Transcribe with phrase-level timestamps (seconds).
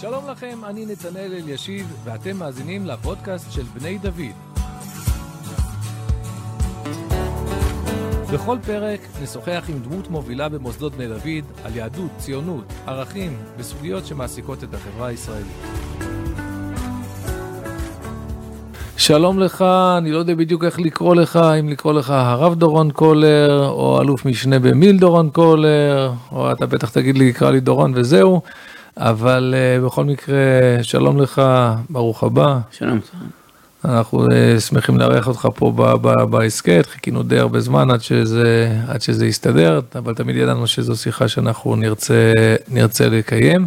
[0.00, 4.34] שלום לכם, אני נתנאל אלישיב, ואתם מאזינים לפודקאסט של בני דוד.
[8.32, 14.64] בכל פרק נשוחח עם דמות מובילה במוסדות בני דוד על יהדות, ציונות, ערכים וסוגיות שמעסיקות
[14.64, 15.46] את החברה הישראלית.
[18.96, 19.64] שלום לך,
[19.98, 24.26] אני לא יודע בדיוק איך לקרוא לך, אם לקרוא לך הרב דורון קולר, או אלוף
[24.26, 28.40] משנה במיל דורון קולר, או אתה בטח תגיד לי, קרא לי דורון וזהו,
[28.98, 30.36] אבל uh, בכל מקרה,
[30.82, 31.42] שלום לך,
[31.90, 32.58] ברוך הבא.
[32.70, 33.00] שלום.
[33.84, 35.72] אנחנו uh, שמחים לארח אותך פה
[36.30, 41.28] בהסכת, חיכינו די הרבה זמן עד שזה, עד שזה יסתדר, אבל תמיד ידענו שזו שיחה
[41.28, 42.32] שאנחנו נרצה,
[42.68, 43.66] נרצה לקיים.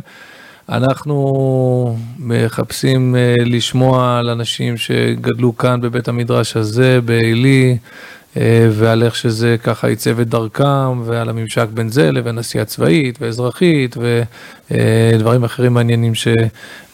[0.69, 7.77] אנחנו מחפשים uh, לשמוע על אנשים שגדלו כאן בבית המדרש הזה, בעלי,
[8.71, 13.95] ועל איך שזה ככה עיצב את דרכם, ועל הממשק בין זה לבין עשייה צבאית ואזרחית,
[13.97, 16.27] ודברים uh, אחרים מעניינים ש,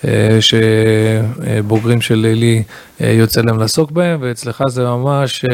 [0.02, 0.06] uh,
[0.40, 2.64] שבוגרים של לילי
[3.00, 5.54] יוצא להם לעסוק בהם, ואצלך זה ממש uh, uh,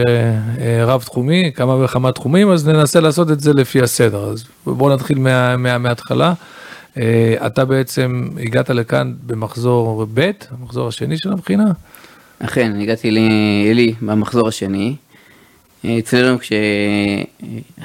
[0.81, 4.23] רב תחומי, כמה וכמה תחומים, אז ננסה לעשות את זה לפי הסדר.
[4.23, 6.33] אז בואו נתחיל מה, מה, מההתחלה.
[6.97, 11.71] אה, אתה בעצם הגעת לכאן במחזור ב', המחזור השני של הבחינה?
[12.39, 14.95] אכן, הגעתי לאלי במחזור השני.
[15.85, 16.37] אה, אצלנו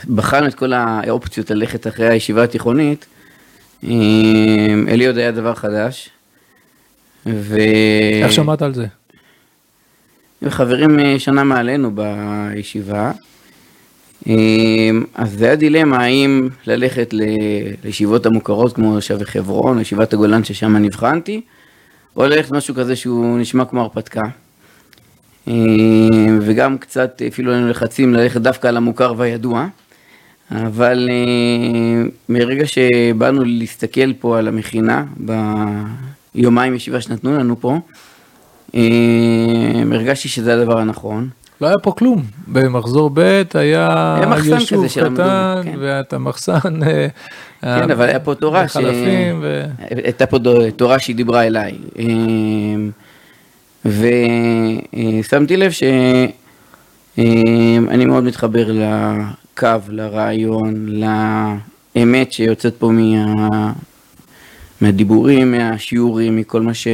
[0.05, 3.07] כשבחנו את כל האופציות ללכת אחרי הישיבה התיכונית,
[3.85, 3.91] אה,
[4.89, 6.11] אלי עוד היה דבר חדש.
[7.27, 7.57] ו...
[8.23, 8.87] איך שמעת על זה?
[10.49, 13.13] חברים שנה מעלינו בישיבה,
[15.15, 17.15] אז זה היה דילמה האם ללכת
[17.85, 21.41] לישיבות המוכרות כמו שווה חברון, ישיבת הגולן ששם נבחנתי,
[22.17, 24.23] או ללכת משהו כזה שהוא נשמע כמו הרפתקה.
[25.49, 29.67] אמ, וגם קצת אפילו היינו לחצים ללכת דווקא על המוכר והידוע.
[30.51, 35.05] אבל אמ, מרגע שבאנו להסתכל פה על המכינה,
[36.35, 37.79] ביומיים ישיבה שנתנו לנו פה,
[39.93, 41.29] הרגשתי שזה הדבר הנכון.
[41.61, 45.75] לא היה פה כלום, במחזור ב' היה יישוב קטן, כן.
[45.79, 47.07] ואת המחסן, אה,
[47.61, 48.77] כן, אבל היה פה תורה, ש...
[49.41, 49.63] ו...
[49.89, 50.39] הייתה פה
[50.77, 51.79] תורה שהיא דיברה אליי,
[53.87, 56.33] ושמתי לב שאני
[57.79, 60.87] אמ, מאוד מתחבר לקו, לרעיון,
[61.95, 63.73] לאמת שיוצאת פה מה...
[64.81, 66.89] מהדיבורים, מהשיעורים, מכל מה ש...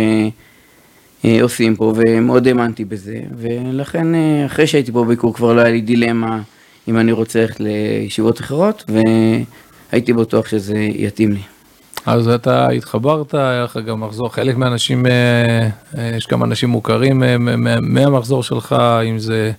[1.24, 5.70] אה, עושים פה, ומאוד האמנתי בזה, ולכן אה, אחרי שהייתי פה ביקור כבר לא היה
[5.70, 6.40] לי דילמה
[6.88, 8.84] אם אני רוצה ללכת לישיבות אחרות,
[9.92, 11.51] והייתי בטוח שזה יתאים לי.
[12.06, 15.68] אז אתה התחברת, היה לך גם מחזור, חלק מהאנשים, אה,
[16.16, 17.22] יש כמה אנשים מוכרים
[17.82, 19.52] מהמחזור שלך, אם זה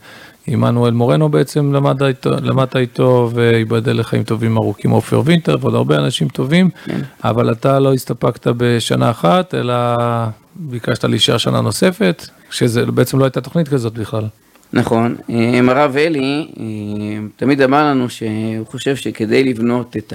[0.48, 5.98] עמנואל מורנו בעצם למדת איתו, למדת איתו וייבדל לחיים טובים ארוכים עופר וינטר ועוד הרבה
[5.98, 7.02] אנשים טובים, כן.
[7.24, 9.76] אבל אתה לא הסתפקת בשנה אחת, אלא
[10.56, 14.24] ביקשת להישאר שנה נוספת, שזה בעצם לא הייתה תוכנית כזאת בכלל.
[14.74, 15.16] נכון,
[15.70, 16.48] הרב אלי
[17.36, 20.14] תמיד אמר לנו שהוא חושב שכדי לבנות את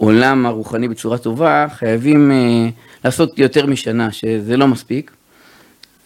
[0.00, 2.68] העולם הרוחני בצורה טובה, חייבים אה,
[3.04, 5.10] לעשות יותר משנה, שזה לא מספיק.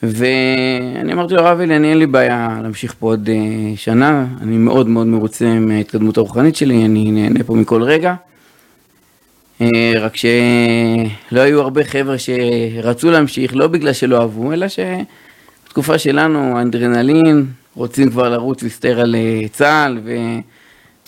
[0.03, 4.88] ואני אמרתי לרב אלי, אני אין לי בעיה להמשיך פה עוד אה, שנה, אני מאוד
[4.88, 8.15] מאוד מרוצה מההתקדמות הרוחנית שלי, אני נהנה פה מכל רגע.
[9.60, 16.59] אה, רק שלא היו הרבה חבר'ה שרצו להמשיך, לא בגלל שלא אהבו, אלא שבתקופה שלנו
[16.59, 19.16] האנדרנלין, רוצים כבר לרוץ להסתער על
[19.53, 19.99] צה"ל,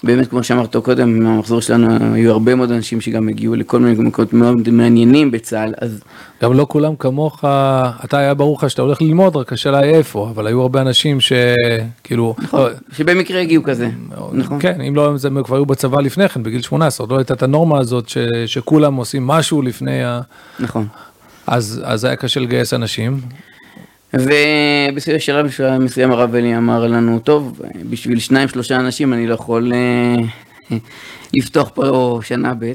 [0.05, 4.33] באמת, כמו שאמרת קודם, במחזור שלנו היו הרבה מאוד אנשים שגם הגיעו לכל מיני מקומות
[4.33, 6.01] מאוד מעניינים בצה"ל, אז...
[6.43, 7.45] גם לא כולם כמוך,
[8.05, 11.19] אתה היה ברור לך שאתה הולך ללמוד, רק השאלה היא איפה, אבל היו הרבה אנשים
[11.21, 12.35] שכאילו...
[12.39, 12.69] נכון, לא...
[12.93, 13.89] שבמקרה הגיעו כזה,
[14.33, 14.61] נכון.
[14.61, 17.79] כן, אם לא, הם כבר היו בצבא לפני כן, בגיל 18, לא הייתה את הנורמה
[17.79, 20.21] הזאת ש, שכולם עושים משהו לפני ה...
[20.61, 20.87] נכון.
[21.47, 23.21] אז, אז היה קשה לגייס אנשים.
[24.19, 25.47] ובשלב
[25.81, 27.61] מסוים הרב אלי אמר לנו, טוב,
[27.91, 30.77] בשביל שניים שלושה אנשים אני לא יכול אה,
[31.35, 32.73] לפתוח פה שנה ב'.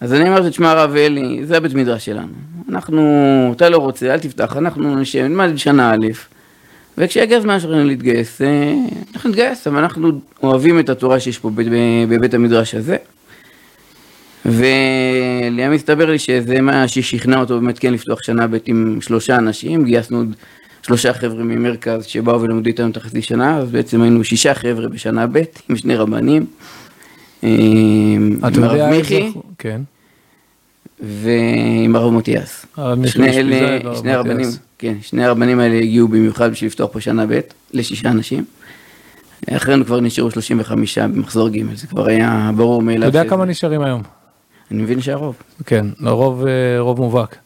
[0.00, 2.32] אז אני אמרתי, תשמע הרב אלי, זה הבית מדרש שלנו.
[2.68, 6.06] אנחנו, אתה לא רוצה, אל תפתח, אנחנו נשב, נלמד שנה א',
[6.98, 8.74] וכשיגיע הזמן שלנו להתגייס, אה,
[9.14, 11.50] אנחנו נתגייס, אבל אנחנו אוהבים את התורה שיש פה
[12.08, 12.96] בבית המדרש הזה.
[14.46, 19.84] ולימים הסתבר לי שזה מה ששכנע אותו באמת כן לפתוח שנה ב' עם שלושה אנשים,
[19.84, 20.34] גייסנו עוד
[20.82, 25.26] שלושה חבר'ה ממרכז שבאו ולמדו איתנו את החצי שנה, אז בעצם היינו שישה חבר'ה בשנה
[25.26, 26.46] ב' עם שני רבנים.
[27.44, 27.48] אה,
[28.54, 29.80] עם הרב מיכי, כן.
[31.00, 32.66] ועם הרב מוטיאס.
[33.06, 34.48] שני אלה, שני הרבנים,
[34.78, 37.40] כן, שני הרבנים האלה הגיעו במיוחד בשביל לפתוח פה שנה ב'
[37.72, 38.44] לשישה אנשים.
[39.50, 43.08] אחרינו כבר נשארו 35 במחזור ג', זה כבר היה ברור מאליו.
[43.08, 44.02] אתה יודע כמה נשארים היום?
[44.74, 45.36] אני מבין שהרוב.
[45.66, 47.36] כן, לרוב אה, רוב מובהק.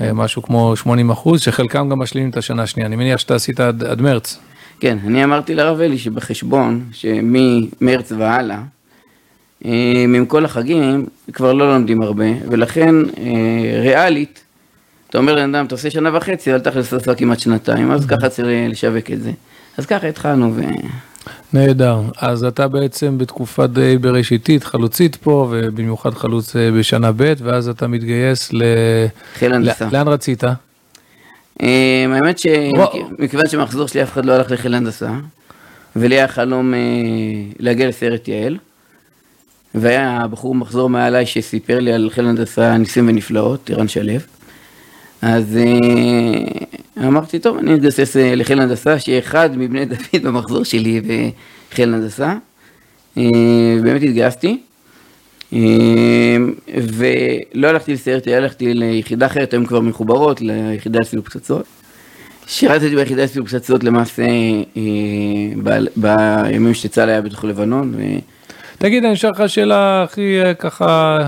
[0.00, 2.86] אה, משהו כמו 80 אחוז, שחלקם גם משלימים את השנה השנייה.
[2.86, 4.38] אני מניח שאתה עשית עד, עד מרץ.
[4.80, 8.62] כן, אני אמרתי לרב אלי שבחשבון, שממרץ והלאה,
[9.64, 12.94] אה, עם כל החגים, כבר לא לומדים הרבה, ולכן
[13.82, 14.44] ריאלית,
[15.10, 18.28] אתה אומר לבן אדם, אתה עושה שנה וחצי, אל תכלס לעשות כמעט שנתיים, אז ככה
[18.28, 19.30] צריך לשווק את זה.
[19.78, 20.60] אז ככה התחלנו ו...
[21.52, 22.00] נהדר.
[22.18, 27.86] אז אתה בעצם בתקופה די בראשיתית, חלוצית פה, ובמיוחד חלוץ אה, בשנה ב', ואז אתה
[27.86, 28.62] מתגייס ל...
[29.34, 29.88] חיל הנדסה.
[29.92, 30.44] לאן רצית?
[31.62, 35.10] אה, האמת שמכיוון שמחזור שלי אף אחד לא הלך לחיל הנדסה,
[35.96, 36.78] ולי היה חלום אה,
[37.58, 38.58] להגיע לסיירת יעל,
[39.74, 44.12] והיה בחור מחזור מעליי שסיפר לי על חיל הנדסה ניסים ונפלאות, ערן שלו.
[45.22, 46.66] אז אה,
[46.98, 51.00] אמרתי, טוב, אני אתגסס אה, לחיל הנדסה, שיהיה אחד מבני דוד במחזור שלי
[51.70, 52.34] בחיל הנדסה.
[53.18, 53.22] אה,
[53.82, 54.58] באמת התגייסתי.
[56.76, 61.64] ולא הלכתי לסיירת, הלכתי ליחידה אחרת, היום כבר מחוברות, ליחידה לסילוק פצצות.
[62.46, 64.26] שירתתי ביחידה לסילוק פצצות למעשה
[65.96, 67.94] בימים שצה"ל היה בתוך לבנון.
[68.78, 71.18] תגיד, אני אשאל לך שאלה הכי ככה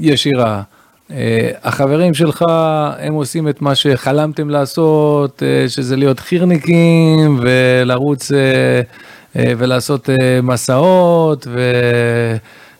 [0.00, 0.62] ישירה.
[1.12, 2.44] אה, החברים שלך,
[2.98, 8.82] הם עושים את מה שחלמתם לעשות, אה, שזה להיות חירניקים ולרוץ אה,
[9.58, 10.08] ולעשות
[10.42, 11.46] מסעות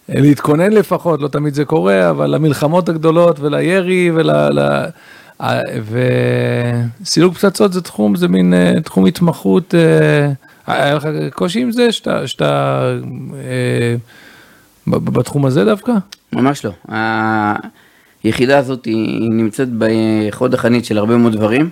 [0.09, 4.31] ולהתכונן לפחות, לא תמיד זה קורה, אבל למלחמות הגדולות ולירי ול...
[7.03, 8.55] וסילוק פצצות זה תחום, זה מין
[8.85, 9.75] תחום התמחות,
[10.67, 12.83] היה לך קושי עם זה שאתה, שאתה
[14.87, 15.93] בתחום הזה דווקא?
[16.33, 16.73] ממש לא.
[18.25, 21.71] היחידה הזאת היא נמצאת בחוד החנית של הרבה מאוד דברים,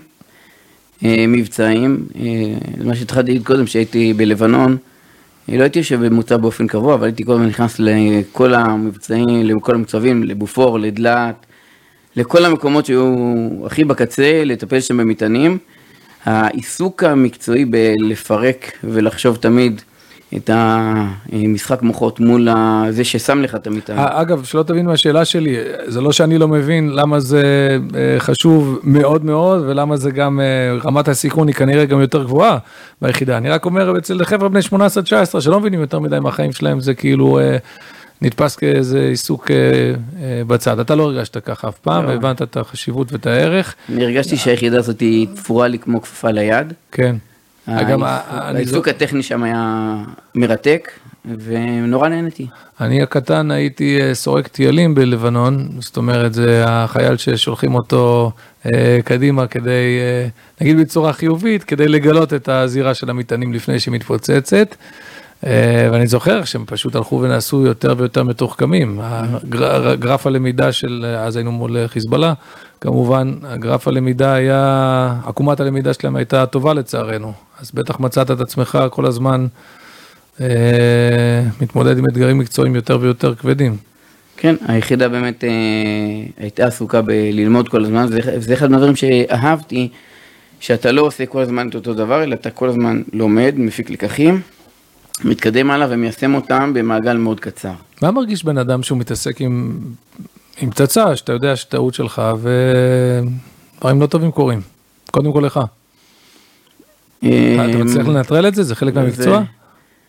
[1.04, 2.06] אה, מבצעים.
[2.20, 4.76] אה, מה שהתחלתי להגיד קודם, שהייתי בלבנון,
[5.48, 10.24] אה, לא הייתי יושב במוצב באופן קבוע, אבל הייתי הזמן נכנס לכל המבצעים, לכל המוצבים,
[10.24, 11.46] לבופור, לדלת,
[12.16, 13.14] לכל המקומות שהיו
[13.66, 15.58] הכי בקצה, לטפל שם במטענים.
[16.24, 19.80] העיסוק המקצועי בלפרק ולחשוב תמיד
[20.36, 22.48] את המשחק מוחות מול
[22.90, 23.98] זה ששם לך את המטען.
[23.98, 27.42] אגב, שלא תבין מהשאלה שלי, זה לא שאני לא מבין למה זה
[27.94, 32.58] אה, חשוב מאוד מאוד, ולמה זה גם, אה, רמת הסיכון היא כנראה גם יותר גבוהה
[33.02, 33.36] ביחידה.
[33.36, 34.60] אני רק אומר, אצל חבר'ה בני
[35.36, 37.56] 18-19 שלא מבינים יותר מדי מהחיים שלהם, זה כאילו אה,
[38.22, 39.50] נתפס כאיזה עיסוק
[40.46, 40.78] בצד.
[40.78, 42.08] אתה לא הרגשת ככה אף פעם, לא.
[42.08, 43.74] והבנת את החשיבות ואת הערך.
[43.92, 46.72] אני הרגשתי שהיחידה הזאת היא תפורה לי כמו כפפה ליד.
[46.92, 47.16] כן.
[47.90, 49.94] גם העיסוק הטכני שם היה
[50.34, 50.90] מרתק,
[51.24, 52.46] ונורא נהניתי.
[52.80, 58.32] אני הקטן הייתי אה, סורק טיילים בלבנון, זאת אומרת, זה החייל ששולחים אותו
[58.66, 60.28] אה, קדימה כדי, אה,
[60.60, 64.74] נגיד בצורה חיובית, כדי לגלות את הזירה של המטענים לפני שהיא מתפוצצת.
[65.92, 69.00] ואני זוכר שהם פשוט הלכו ונעשו יותר ויותר מתוחכמים.
[69.98, 72.32] גרף הלמידה של, אז היינו מול חיזבאללה,
[72.80, 77.32] כמובן, הגרף הלמידה היה, עקומת הלמידה שלהם הייתה טובה לצערנו.
[77.60, 79.46] אז בטח מצאת את עצמך כל הזמן
[80.40, 80.46] אה,
[81.60, 83.76] מתמודד עם אתגרים מקצועיים יותר ויותר כבדים.
[84.36, 85.50] כן, היחידה באמת אה,
[86.36, 89.88] הייתה עסוקה בללמוד כל הזמן, וזה אחד מהדברים שאהבתי,
[90.60, 94.40] שאתה לא עושה כל הזמן את אותו דבר, אלא אתה כל הזמן לומד, מפיק לקחים,
[95.24, 97.72] מתקדם הלאה ומיישם אותם במעגל מאוד קצר.
[98.02, 99.78] מה מרגיש בן אדם שהוא מתעסק עם,
[100.60, 104.60] עם פצצה, שאתה יודע שטעות שלך ודברים לא טובים קורים?
[105.10, 105.60] קודם כל לך.
[107.18, 107.28] אתה
[107.84, 108.62] מצליח לנטרל את זה?
[108.62, 109.42] זה חלק מהמקצוע?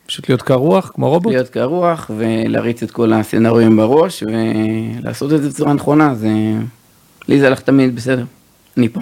[0.05, 1.33] פשוט להיות קר רוח, כמו רובוט?
[1.33, 6.29] להיות קר רוח ולהריץ את כל הסצנריונים בראש ולעשות את זה בצורה נכונה, זה...
[7.27, 8.25] לי זה הלך תמיד בסדר,
[8.77, 9.01] אני פה.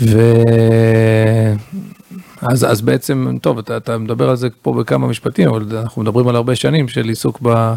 [0.00, 0.18] ו...
[2.42, 6.28] אז, אז בעצם, טוב, אתה, אתה מדבר על זה פה בכמה משפטים, אבל אנחנו מדברים
[6.28, 7.74] על הרבה שנים של עיסוק ב,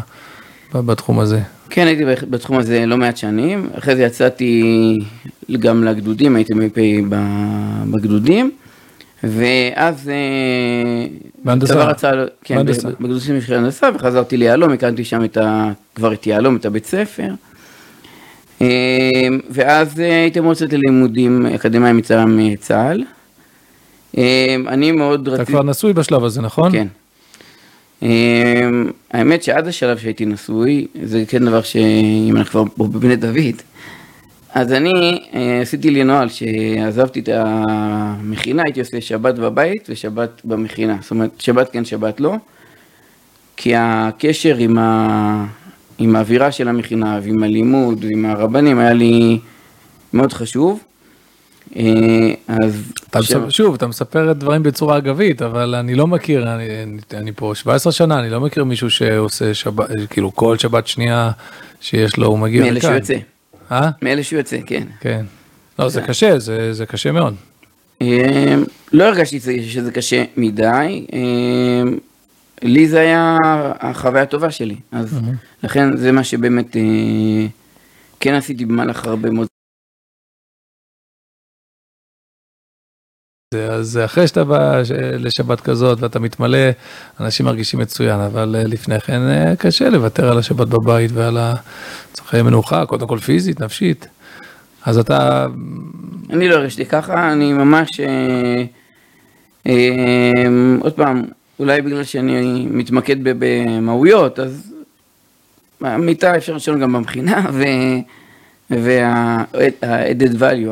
[0.82, 1.40] בתחום הזה.
[1.70, 4.62] כן, הייתי בתחום הזה לא מעט שנים, אחרי זה יצאתי
[5.58, 6.78] גם לגדודים, הייתי מ"פ
[7.90, 8.50] בגדודים,
[9.24, 10.08] ואז...
[10.08, 11.06] אה,
[11.44, 11.74] בהנדסה.
[11.74, 12.12] צבא רצה,
[12.44, 12.88] כן, בהנדסה.
[13.00, 17.28] בגדודים של הנדסה, וחזרתי ליהלום, הקמתי שם את ה, כבר את יהלום, את הבית ספר.
[18.62, 18.68] אה,
[19.50, 23.04] ואז אה, הייתי מאוד לצאת ללימודים אקדמיים מצלם צה"ל.
[24.68, 25.42] אני מאוד רציתי...
[25.42, 26.72] אתה כבר נשוי בשלב הזה, נכון?
[26.72, 26.86] כן.
[29.10, 33.62] האמת שעד השלב שהייתי נשוי, זה כן דבר שאם אנחנו כבר בבני דוד,
[34.54, 40.96] אז אני אה, עשיתי לי נוהל שעזבתי את המכינה, הייתי עושה שבת בבית ושבת במכינה.
[41.00, 42.34] זאת אומרת, שבת כן, שבת לא.
[43.56, 45.46] כי הקשר עם, ה...
[45.98, 49.38] עם האווירה של המכינה ועם הלימוד ועם הרבנים היה לי
[50.12, 50.84] מאוד חשוב.
[52.48, 52.92] אז...
[53.10, 56.64] אתה מספר, שוב, אתה מספר את דברים בצורה אגבית, אבל אני לא מכיר, אני,
[57.14, 61.30] אני פה 17 שנה, אני לא מכיר מישהו שעושה שבת, כאילו כל שבת שנייה
[61.80, 62.72] שיש לו, הוא מגיע לכאן.
[62.72, 63.16] מאלה שהוא יוצא.
[63.70, 63.90] אה?
[64.02, 64.82] מאלה שהוא יוצא, כן.
[65.00, 65.24] כן.
[65.78, 67.34] לא, זה קשה, זה, זה קשה מאוד.
[68.92, 71.06] לא הרגשתי שזה קשה מדי.
[72.62, 73.38] לי זה היה
[73.80, 75.20] החוויה הטובה שלי, אז
[75.62, 76.76] לכן זה מה שבאמת
[78.20, 79.46] כן עשיתי במהלך הרבה מאוד.
[83.54, 84.82] אז אחרי שאתה בא
[85.18, 86.68] לשבת כזאת ואתה מתמלא,
[87.20, 89.20] אנשים מרגישים מצוין, אבל לפני כן
[89.58, 94.06] קשה לוותר על השבת בבית ועל הצרכי מנוחה, קודם כל פיזית, נפשית.
[94.84, 95.46] אז אתה...
[96.30, 98.00] אני לא הרגשתי ככה, אני ממש...
[98.00, 98.64] אה,
[99.66, 100.42] אה,
[100.80, 101.24] עוד פעם,
[101.58, 104.74] אולי בגלל שאני מתמקד במהויות, אז
[105.80, 107.50] המיטה אפשר לשאול גם במכינה,
[108.70, 110.70] וה-added value,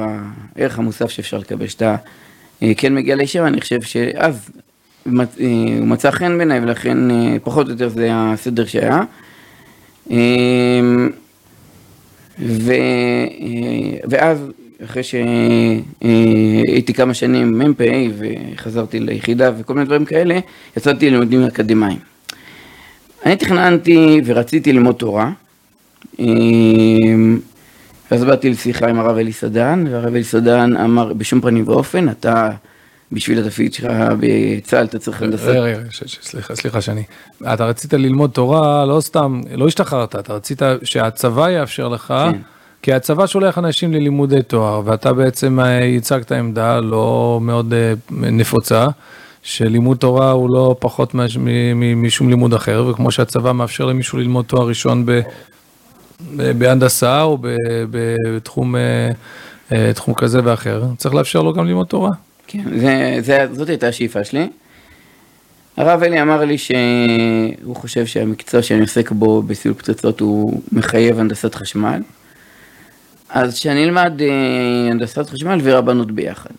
[0.57, 1.97] הערך המוסף שאפשר לקבל, שאתה אה,
[2.77, 4.51] כן מגיע לישיבה, אני חושב שאז
[5.05, 5.15] הוא
[5.87, 6.99] מצא חן בעיניי, ולכן
[7.43, 9.03] פחות או יותר זה הסדר שהיה.
[12.39, 12.73] ו...
[14.05, 14.39] ואז,
[14.85, 17.81] אחרי שהייתי כמה שנים מ"פ
[18.19, 20.39] וחזרתי ליחידה וכל מיני דברים כאלה,
[20.77, 21.99] יצאתי ללימודים אקדמיים.
[23.27, 25.31] אני תכננתי ורציתי ללמוד תורה,
[28.13, 32.51] ואז באתי לשיחה עם הרב אלי סדן, והרב אלי סדן אמר, בשום פנים ואופן, אתה
[33.13, 35.49] בשביל התפקיד שלך בצה"ל אתה צריך הנדסת.
[35.49, 35.89] רגע, רגע,
[36.23, 37.03] סליחה, סליחה שאני.
[37.55, 42.39] אתה רצית ללמוד תורה, לא סתם, לא השתחררת, אתה רצית שהצבא יאפשר לך, כן.
[42.83, 45.59] כי הצבא שולח אנשים ללימודי תואר, ואתה בעצם
[45.99, 48.87] הצגת עמדה לא מאוד אה, נפוצה,
[49.43, 51.15] שלימוד תורה הוא לא פחות
[51.97, 55.07] משום לימוד אחר, וכמו שהצבא מאפשר למישהו ללמוד תואר ראשון
[56.59, 57.39] בהנדסה או
[57.91, 58.77] בתחום
[59.73, 62.11] אה, תחום כזה ואחר, צריך לאפשר לו גם ללמוד תורה.
[62.47, 64.49] כן, זה, זה, זאת הייתה השאיפה שלי.
[65.77, 71.55] הרב אלי אמר לי שהוא חושב שהמקצוע שאני עוסק בו בסיול פצצות הוא מחייב הנדסת
[71.55, 72.03] חשמל.
[73.31, 76.51] אז שאני אלמד אה, הנדסת חשמל ורבנות ביחד.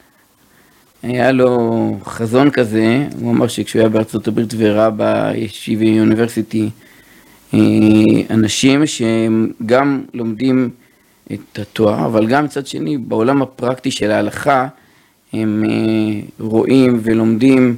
[1.04, 6.83] היה לו חזון כזה, הוא אמר שכשהוא היה בארצות הברית וראה בישיבי אוניברסיטי אה,
[8.30, 10.70] אנשים שהם גם לומדים
[11.34, 14.68] את התואר, אבל גם מצד שני בעולם הפרקטי של ההלכה
[15.34, 17.76] הם אה, רואים ולומדים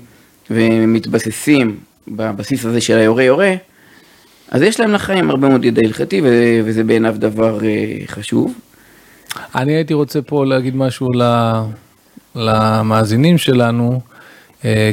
[0.49, 1.77] ומתבססים
[2.07, 3.53] בבסיס הזה של היורה יורה,
[4.51, 6.21] אז יש להם לחיים הרבה מאוד ידע הלכתי
[6.65, 8.53] וזה בעיניו דבר אה, חשוב.
[9.55, 11.07] אני הייתי רוצה פה להגיד משהו
[12.35, 14.14] למאזינים שלנו, אה,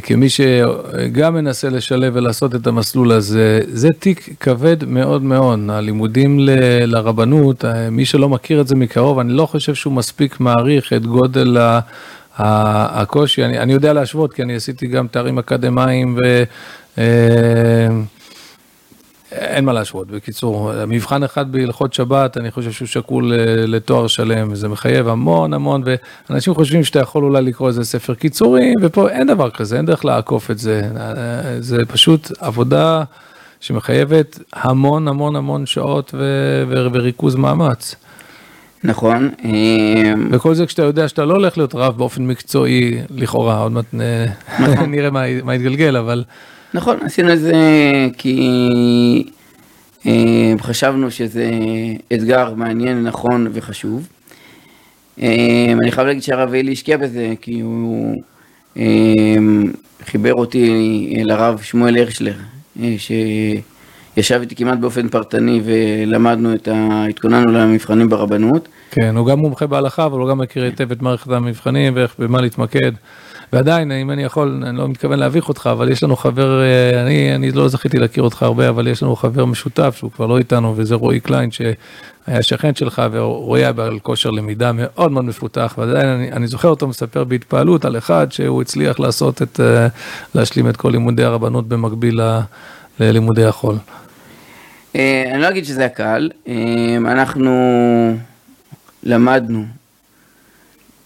[0.03, 6.51] כמי שגם מנסה לשלב ולעשות את המסלול הזה, זה תיק כבד מאוד מאוד, הלימודים ל,
[6.85, 11.57] לרבנות, מי שלא מכיר את זה מקרוב, אני לא חושב שהוא מספיק מעריך את גודל
[12.39, 16.45] הקושי, אני, אני יודע להשוות, כי אני עשיתי גם תארים אקדמיים ו...
[19.33, 24.07] אה, אין מה להשוות, בקיצור, מבחן אחד בהלכות שבת, אני חושב שהוא שקול אה, לתואר
[24.07, 25.83] שלם, וזה מחייב המון המון,
[26.29, 30.05] ואנשים חושבים שאתה יכול אולי לקרוא איזה ספר קיצורי, ופה אין דבר כזה, אין דרך
[30.05, 33.03] לעקוף את זה, אה, זה פשוט עבודה
[33.61, 36.15] שמחייבת המון המון המון שעות
[36.69, 37.95] וריכוז מאמץ.
[38.85, 39.31] נכון.
[40.31, 43.85] וכל זה כשאתה יודע שאתה לא הולך להיות רב באופן מקצועי, לכאורה, עוד מעט
[44.61, 44.91] נכון.
[44.95, 45.11] נראה
[45.45, 46.25] מה יתגלגל, אבל...
[46.75, 47.55] נכון, עשינו את זה
[48.19, 49.25] כי
[50.07, 51.51] אמ, חשבנו שזה
[52.13, 54.09] אתגר מעניין, נכון וחשוב.
[55.19, 58.23] אמ, אני חייב להגיד שהרב אלי השקיע בזה, כי הוא
[60.05, 62.35] חיבר אותי לרב שמואל הרשלר,
[62.83, 63.13] אה, ש...
[64.17, 67.07] ישב איתי כמעט באופן פרטני ולמדנו את ה...
[67.09, 68.69] התכוננו למבחנים ברבנות.
[68.91, 72.41] כן, הוא גם מומחה בהלכה, אבל הוא גם מכיר היטב את מערכת המבחנים ואיך, במה
[72.41, 72.93] להתמקד.
[73.53, 77.35] ועדיין, אם אני יכול, אני לא מתכוון להביך אותך, אבל יש לנו חבר, אה, אני,
[77.35, 80.75] אני לא זכיתי להכיר אותך הרבה, אבל יש לנו חבר משותף שהוא כבר לא איתנו,
[80.77, 86.09] וזה רועי קליין, שהיה שכן שלך, ורועי היה בעל כושר למידה מאוד מאוד מפותח, ועדיין
[86.09, 89.87] אני, אני זוכר אותו מספר בהתפעלות על אחד שהוא הצליח לעשות את, אה,
[90.35, 92.21] להשלים את כל לימודי הרבנות במקביל
[93.01, 93.77] ללימודי החול.
[94.97, 97.53] אה, אני לא אגיד שזה היה קל, אה, אנחנו
[99.03, 99.65] למדנו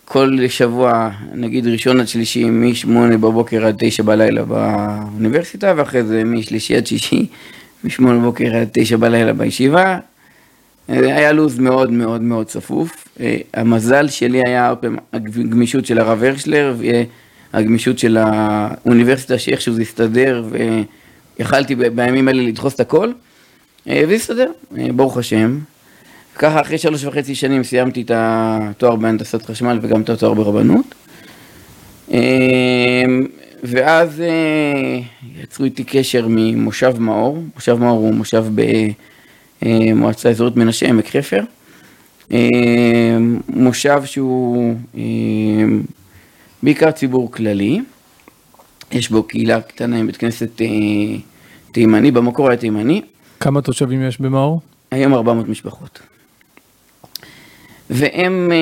[0.08, 6.76] כל שבוע, נגיד ראשון עד שלישי, מ-8 בבוקר עד 9 בלילה באוניברסיטה, ואחרי זה משלישי
[6.76, 7.26] עד שישי,
[7.84, 9.98] מ-8 בבוקר עד 9 בלילה בישיבה.
[10.90, 13.08] אה, היה לו"ז מאוד מאוד מאוד צפוף.
[13.54, 14.74] המזל שלי היה,
[15.12, 16.74] הגמישות של הרב הרשלר,
[17.52, 20.44] והגמישות של האוניברסיטה, שאיכשהו זה הסתדר,
[21.38, 23.12] ויכלתי בימים האלה לדחוס את הכל.
[23.88, 25.58] אה, והסתדר, אה, ברוך השם.
[26.38, 30.94] ככה אחרי שלוש וחצי שנים סיימתי את התואר בהנדסת חשמל וגם את התואר ברבנות.
[33.62, 34.22] ואז
[35.42, 38.44] יצרו איתי קשר ממושב מאור, מושב מאור הוא מושב
[39.62, 41.42] במועצה אזורית מנשה, עמק חפר.
[43.48, 44.74] מושב שהוא
[46.62, 47.80] בעיקר ציבור כללי,
[48.92, 50.60] יש בו קהילה קטנה עם בית כנסת
[51.72, 53.02] תימני, במקור היה תימני.
[53.40, 54.60] כמה תושבים יש במאור?
[54.90, 56.00] היום 400 משפחות.
[57.90, 58.52] והם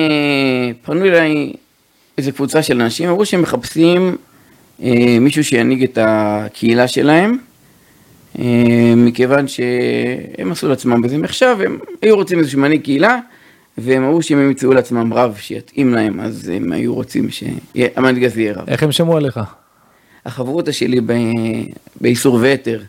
[0.81, 1.53] פנו אליי
[2.17, 4.15] איזו קבוצה של אנשים, אמרו שהם מחפשים
[5.21, 7.37] מישהו שינהיג את הקהילה שלהם,
[8.97, 13.19] מכיוון שהם עשו לעצמם בזה מחשב, הם היו רוצים איזשהו מנהיג קהילה,
[13.77, 18.41] והם אמרו שאם הם ימצאו לעצמם רב שיתאים להם, אז הם היו רוצים שהמנהיג הזה
[18.41, 18.69] יהיה רב.
[18.69, 19.39] איך הם שמעו עליך?
[20.25, 21.01] החברותא שלי
[22.01, 22.81] באיסור והתר,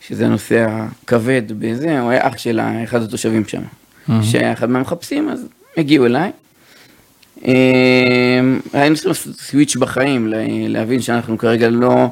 [0.00, 3.62] שזה הנושא הכבד בזה, הוא היה אח של אחד התושבים שם.
[4.22, 5.46] שהיה אחד מהמחפשים, אז
[5.76, 6.30] הגיעו אליי.
[8.72, 10.32] היינו צריכים לעשות סוויץ' בחיים,
[10.68, 12.08] להבין שאנחנו כרגע לא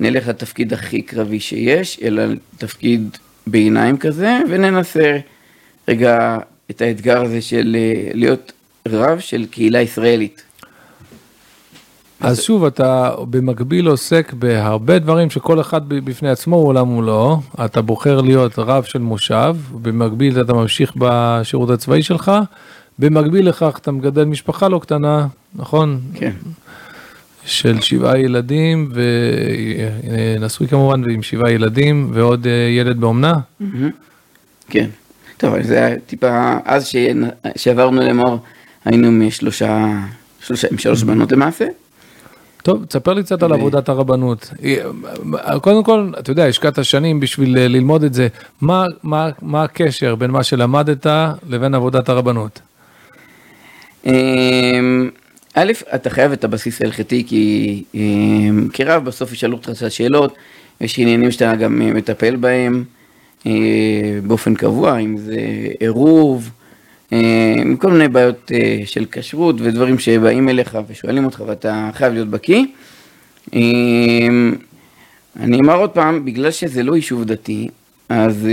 [0.00, 5.18] נלך לתפקיד הכי קרבי שיש, אלא לתפקיד ביניים כזה, וננסה
[5.88, 6.38] רגע
[6.70, 7.76] את האתגר הזה של
[8.14, 8.52] להיות
[8.88, 10.42] רב של קהילה ישראלית.
[12.22, 17.82] אז שוב, אתה במקביל עוסק בהרבה דברים שכל אחד בפני עצמו הוא עולם ומלואו, אתה
[17.82, 22.32] בוחר להיות רב של מושב, במקביל אתה ממשיך בשירות הצבאי שלך,
[22.98, 26.00] במקביל לכך אתה מגדל משפחה לא קטנה, נכון?
[26.14, 26.32] כן.
[27.44, 28.92] של שבעה ילדים,
[30.38, 32.46] ונשוי כמובן, ועם שבעה ילדים, ועוד
[32.78, 33.34] ילד באומנה?
[34.68, 34.88] כן.
[35.36, 36.90] טוב, זה היה טיפה, אז
[37.56, 38.38] שעברנו למאור,
[38.84, 40.00] היינו עם שלושה,
[40.70, 41.64] עם שלוש בנות למעשה.
[42.62, 44.50] טוב, תספר לי קצת על עבודת הרבנות.
[45.60, 48.28] קודם כל, אתה יודע, השקעת שנים בשביל ללמוד את זה.
[48.60, 51.06] מה, מה, מה הקשר בין מה שלמדת
[51.48, 52.60] לבין עבודת הרבנות?
[55.54, 57.84] א', אתה חייב את הבסיס ההלכתי, כי
[58.72, 60.34] כרב בסוף ישאלו אותך את השאלות,
[60.80, 62.84] יש עניינים שאתה גם מטפל בהם
[64.26, 65.36] באופן קבוע, אם זה
[65.80, 66.50] עירוב,
[67.64, 68.52] עם כל מיני בעיות
[68.84, 72.64] של כשרות ודברים שבאים אליך ושואלים אותך ואתה חייב להיות בקיא.
[75.36, 77.68] אני אומר עוד פעם, בגלל שזה לא יישוב דתי,
[78.08, 78.48] אז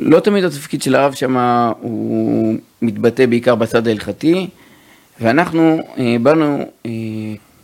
[0.00, 1.36] לא תמיד התפקיד של הרב שם
[1.80, 4.48] הוא מתבטא בעיקר בצד ההלכתי,
[5.20, 5.80] ואנחנו
[6.22, 6.64] באנו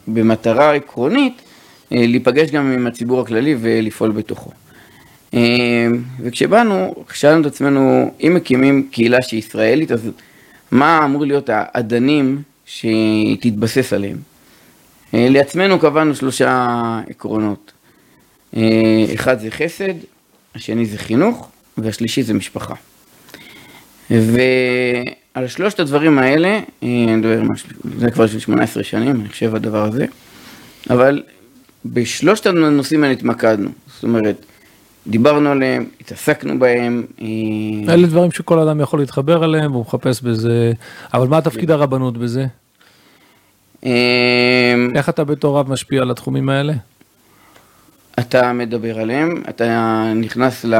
[0.08, 1.42] במטרה עקרונית
[1.90, 4.50] להיפגש גם עם הציבור הכללי ולפעול בתוכו.
[6.20, 10.10] וכשבאנו, שאלנו את עצמנו, אם מקימים קהילה שהיא ישראלית, אז
[10.70, 14.16] מה אמור להיות האדנים שהיא תתבסס עליהם?
[15.12, 17.72] לעצמנו קבענו שלושה עקרונות.
[19.14, 19.94] אחד זה חסד,
[20.54, 22.74] השני זה חינוך, והשלישי זה משפחה.
[24.10, 27.42] ועל שלושת הדברים האלה, אני מדבר,
[27.98, 30.06] זה כבר של 18 שנים, אני חושב הדבר הזה,
[30.90, 31.22] אבל
[31.84, 33.70] בשלושת הנושאים האלה התמקדנו.
[33.94, 34.44] זאת אומרת,
[35.06, 37.02] דיברנו עליהם, התעסקנו בהם.
[37.88, 40.72] אלה דברים שכל אדם יכול להתחבר אליהם, והוא מחפש בזה,
[41.14, 42.46] אבל מה תפקיד הרבנות בזה?
[44.94, 46.72] איך אתה בתור רב משפיע על התחומים האלה?
[48.18, 50.74] אתה מדבר עליהם, אתה נכנס ל...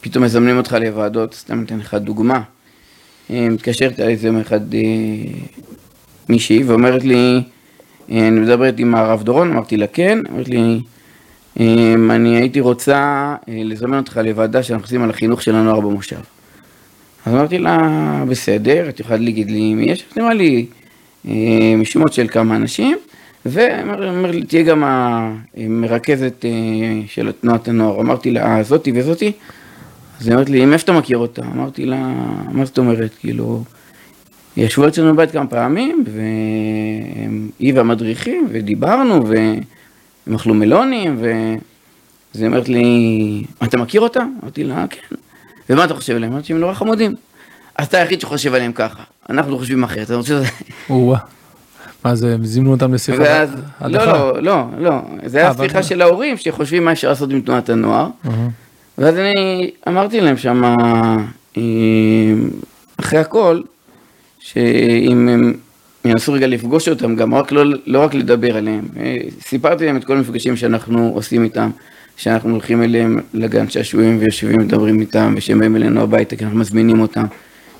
[0.00, 2.40] פתאום מזמנים אותך לוועדות, סתם אתן לך דוגמה.
[3.30, 4.60] מתקשרת אליי איזה אחד
[6.28, 7.42] מישהי ואומרת לי,
[8.10, 10.80] אני מדברת עם הרב דורון, אמרתי לה כן, אמרת לי,
[11.56, 16.16] אני הייתי רוצה לזמן אותך לוועדה שאנחנו עושים על החינוך של הנוער במושב.
[17.26, 20.04] אז אמרתי לה, בסדר, את יכולה להגיד לי מי יש?
[20.12, 20.66] אז אמרה לי,
[21.84, 22.98] שמות של כמה אנשים,
[23.46, 26.44] ואומר לי, תהיה גם המרכזת
[27.06, 28.00] של תנועת הנוער.
[28.00, 29.32] אמרתי לה, זאתי וזאתי?
[30.20, 31.42] אז היא אומרת לי, מאיפה אתה מכיר אותה?
[31.54, 32.12] אמרתי לה,
[32.52, 33.10] מה זאת אומרת?
[33.20, 33.62] כאילו,
[34.56, 36.04] ישבו אצלנו בבית כמה פעמים,
[37.58, 39.24] והיא והמדריכים, ודיברנו,
[40.26, 44.20] והם אכלו מלונים, ואז היא אומרת לי, אתה מכיר אותה?
[44.42, 45.16] אמרתי לה, כן.
[45.70, 46.32] ומה אתה חושב עליהם?
[46.32, 47.14] אמרתי שהם נורא חמודים.
[47.76, 50.42] אז אתה היחיד שחושב עליהם ככה, אנחנו חושבים אחרת, אתה רוצה...
[52.04, 53.22] מה זה, זימנו אותם לשיחה?
[53.22, 54.92] ואז, לא, לא, לא, לא,
[55.26, 58.08] זה היה שיחה של ההורים שחושבים מה אפשר לעשות עם תנועת הנוער.
[58.98, 60.74] ואז אני אמרתי להם שם,
[62.96, 63.60] אחרי הכל,
[64.38, 65.54] שאם הם
[66.04, 68.88] ינסו רגע לפגוש אותם, גם רק לא, לא רק לדבר עליהם.
[69.40, 71.70] סיפרתי להם את כל המפגשים שאנחנו עושים איתם,
[72.16, 77.00] שאנחנו הולכים אליהם לגן שעשועים ויושבים ומדברים איתם, ושהם באים אלינו הביתה כי אנחנו מזמינים
[77.00, 77.24] אותם.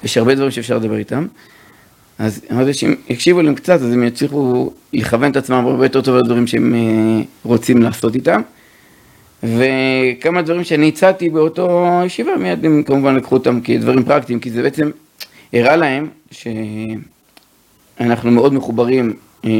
[0.04, 1.26] יש הרבה דברים שאפשר לדבר איתם.
[2.18, 6.16] אז אמרתי שהם יקשיבו להם קצת, אז הם יצליחו לכוון את עצמם הרבה יותר טוב
[6.16, 6.74] לדברים שהם
[7.44, 8.40] רוצים לעשות איתם.
[9.42, 14.62] וכמה דברים שאני הצעתי באותו ישיבה, מיד הם כמובן לקחו אותם כדברים פרקטיים, כי זה
[14.62, 14.90] בעצם
[15.52, 16.09] הראה להם
[18.02, 19.16] שאנחנו מאוד מחוברים.
[19.44, 19.50] אה,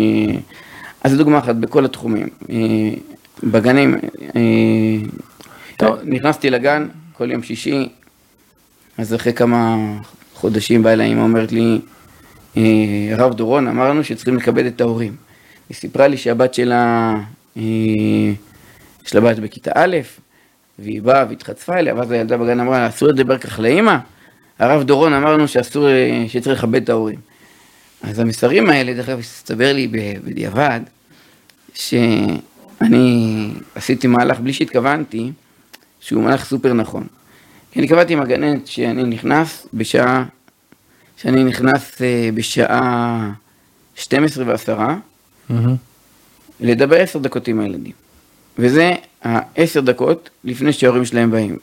[1.05, 2.29] אז זו דוגמה אחת, בכל התחומים.
[2.50, 2.57] אה,
[3.42, 3.98] בגנים,
[5.76, 5.98] טוב.
[6.05, 7.88] נכנסתי לגן כל יום שישי,
[8.98, 9.76] אז אחרי כמה
[10.35, 11.81] חודשים באה אליי, אמא אומרת לי,
[13.12, 15.16] הרב דורון, אמרנו שצריכים לכבד את ההורים.
[15.68, 17.14] היא סיפרה לי שהבת שלה,
[17.57, 19.96] יש לה בת בכיתה א',
[20.79, 23.96] והיא באה והתחצפה אליה, ואז הילדה בגן אמרה, אסור לדבר כך לאמא?
[24.59, 25.88] הרב דורון אמרנו שאסור,
[26.29, 27.30] שצריך לכבד את ההורים.
[28.03, 29.89] אז המסרים האלה, דרך אגב, הסתבר לי
[30.25, 30.81] בדיעבד,
[31.75, 35.33] שאני עשיתי מהלך בלי שהתכוונתי,
[36.01, 37.07] שהוא מהלך סופר נכון.
[37.73, 40.25] כי אני קבעתי עם הגננת שאני נכנס בשעה,
[41.17, 43.31] שאני נכנס אה, בשעה
[43.95, 44.97] 12 ועשרה,
[45.51, 45.55] mm-hmm.
[46.61, 47.93] לדבר עשר דקות עם הילדים.
[48.59, 51.59] וזה העשר דקות לפני שההורים שלהם באים.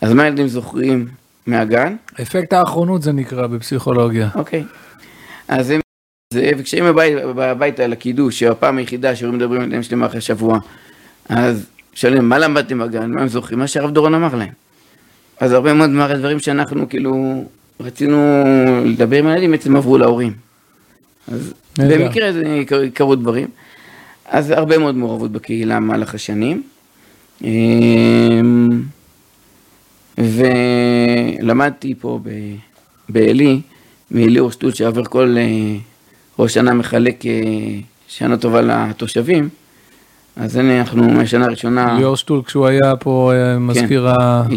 [0.00, 1.08] אז מה הילדים זוכרים
[1.46, 1.96] מהגן?
[2.22, 4.28] אפקט האחרונות זה נקרא בפסיכולוגיה.
[4.34, 4.64] אוקיי.
[5.50, 5.80] אז הם...
[6.34, 6.98] זה, וכשהם
[7.38, 10.58] הביתה לקידוש, שהפעם היחידה שהורים מדברים עליהם שלהם אחרי שבוע,
[11.28, 13.10] אז שואלים, מה למדתם בגן?
[13.10, 13.58] מה הם זוכרים?
[13.58, 14.52] מה שהרב דורון אמר להם.
[15.40, 17.44] אז הרבה מאוד מהדברים שאנחנו כאילו
[17.80, 18.44] רצינו
[18.84, 20.32] לדבר עם הילדים, בעצם עברו להורים.
[21.28, 22.62] אז במקרה זה
[22.94, 23.48] קרו דברים.
[24.26, 26.62] אז הרבה מאוד מעורבות בקהילה במהלך השנים.
[27.44, 28.82] אמ,
[30.18, 32.20] ולמדתי פה
[33.08, 33.60] בעלי,
[34.10, 35.76] מאליאור שטות שעבר כל אה,
[36.38, 37.30] ראש שנה מחלק אה,
[38.08, 39.48] שנה טובה לתושבים.
[40.36, 41.98] אז הנה אנחנו מהשנה הראשונה...
[41.98, 44.08] ליאור שטול כשהוא היה פה אה, מזכיר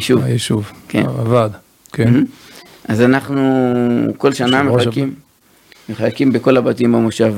[0.07, 1.03] כן, היישוב, כן.
[1.05, 1.51] הוועד,
[1.91, 2.23] כן.
[2.87, 3.41] אז אנחנו
[4.17, 5.13] כל שנה מחלקים,
[5.89, 7.33] מחלקים בכל הבתים במושב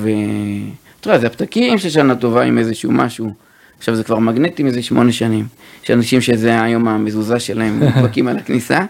[1.06, 3.34] אתה יודע, זה הפתקים של שנה טובה עם איזשהו משהו.
[3.78, 5.45] עכשיו זה כבר מגנטים איזה שמונה שנים.
[5.84, 8.86] יש אנשים שזה היום המזוזה שלהם, מודבקים על הכניסה,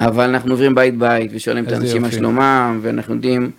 [0.00, 3.50] אבל אנחנו עוברים בית בית ושואלים את האנשים על שלומם, ואנחנו יודעים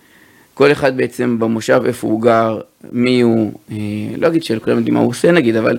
[0.54, 2.60] כל אחד בעצם במושב איפה הוא גר,
[2.92, 3.76] מי הוא, אה,
[4.16, 5.78] לא אגיד שלכולם יודעים מה הוא עושה נגיד, אבל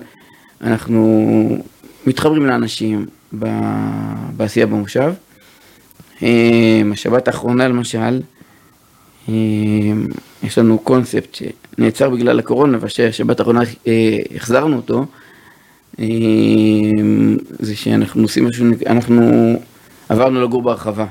[0.60, 1.58] אנחנו
[2.06, 3.06] מתחברים לאנשים
[4.32, 5.12] בעשייה במושב.
[6.22, 8.20] אה, השבת האחרונה למשל,
[9.28, 9.34] אה,
[10.42, 15.06] יש לנו קונספט שנעצר בגלל הקורונה, והשבת האחרונה אה, החזרנו אותו,
[16.00, 16.06] אה,
[17.58, 19.22] זה שאנחנו עושים משהו, אנחנו
[20.10, 21.06] עברנו לגור בהרחבה.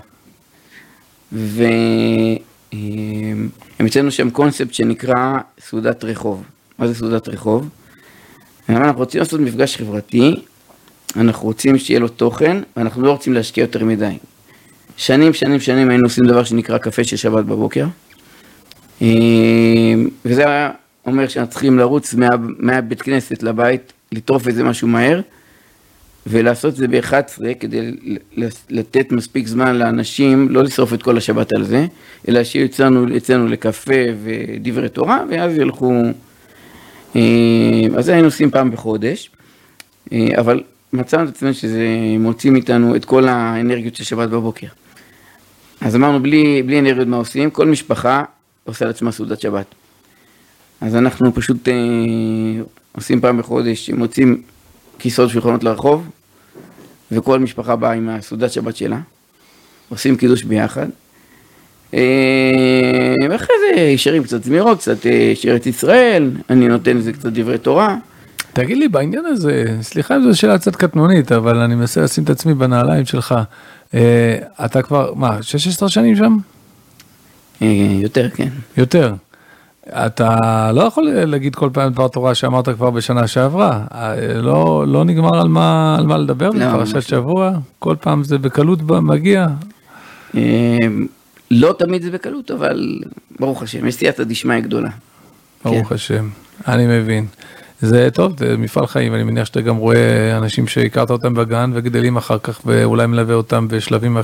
[1.32, 2.38] והם
[3.86, 6.44] אצלנו שם קונספט שנקרא סעודת רחוב.
[6.80, 7.70] מה זה סעודת רחוב?
[8.70, 10.36] אנחנו רוצים לעשות מפגש חברתי,
[11.16, 14.18] אנחנו רוצים שיהיה לו תוכן, ואנחנו לא רוצים להשקיע יותר מדי.
[14.98, 17.86] שנים, שנים, שנים היינו עושים דבר שנקרא קפה של שבת בבוקר.
[19.02, 20.72] אמ, וזה היה
[21.06, 25.22] אומר שאנחנו צריכים לרוץ מה, מהבית כנסת לבית, לטרוף איזה משהו מהר,
[26.28, 27.92] ולעשות את זה ב-11 כדי
[28.70, 31.86] לתת מספיק זמן לאנשים לא לשרוף את כל השבת על זה,
[32.28, 32.66] אלא שיהיו
[33.18, 35.94] אצלנו, לקפה ודברי תורה, ואז ילכו...
[37.16, 39.30] אמ, אז זה היינו עושים פעם בחודש,
[40.12, 41.88] אמ, אבל מצאנו את עצמנו שזה
[42.20, 44.68] מוציא מאיתנו את כל האנרגיות של שבת בבוקר.
[45.82, 47.50] אז אמרנו, בלי, בלי אנרגיות מה עושים?
[47.50, 48.24] כל משפחה
[48.64, 49.66] עושה לעצמה סעודת שבת.
[50.82, 51.74] אז אנחנו פשוט אה,
[52.92, 54.42] עושים פעם בחודש, מוצאים
[55.00, 56.10] כיסאות שולחנות לרחוב,
[57.12, 59.00] וכל משפחה באה עם הסעודת שבת שלה,
[59.90, 60.88] עושים קידוש ביחד.
[61.94, 67.58] אה, ואחרי זה שרים קצת זמירות, קצת אה, שירת ישראל, אני נותן לזה קצת דברי
[67.58, 67.96] תורה.
[68.54, 72.30] תגיד לי, בעניין הזה, סליחה אם זו שאלה קצת קטנונית, אבל אני מנסה לשים את
[72.30, 73.36] עצמי בנעליים שלך.
[73.94, 76.38] אה, אתה כבר, מה, 16 שנים שם?
[78.02, 78.50] יותר, כן.
[78.78, 79.14] יותר.
[79.94, 85.06] אתה לא יכול להגיד כל פעם דבר תורה שאמרת כבר בשנה שעברה, אה, לא, לא
[85.06, 89.48] נגמר על מה, על מה לדבר לא, בפרשת שבוע, כל פעם זה בקלות מגיע.
[90.38, 90.78] אה,
[91.52, 93.00] לא תמיד זה בקלות, אבל
[93.40, 94.90] ברוך השם, יש סייעתא דשמיא גדולה.
[95.66, 95.96] ברוך כן.
[95.96, 96.30] השם,
[96.68, 97.26] אני מבין.
[97.82, 102.18] זה טוב, זה מפעל חיים, אני מניח שאתה גם רואה אנשים שהכרת אותם בגן וגדלים
[102.18, 104.18] אחר כך ואולי מלווה אותם בשלבים,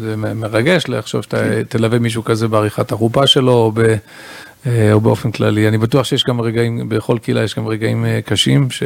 [0.00, 1.62] זה מרגש לחשוב שאתה כן.
[1.68, 3.72] תלווה מישהו כזה בעריכת החופה שלו או,
[4.92, 5.68] או באופן כללי.
[5.68, 8.82] אני בטוח שיש גם רגעים, בכל קהילה יש גם רגעים אה, קשים, ש...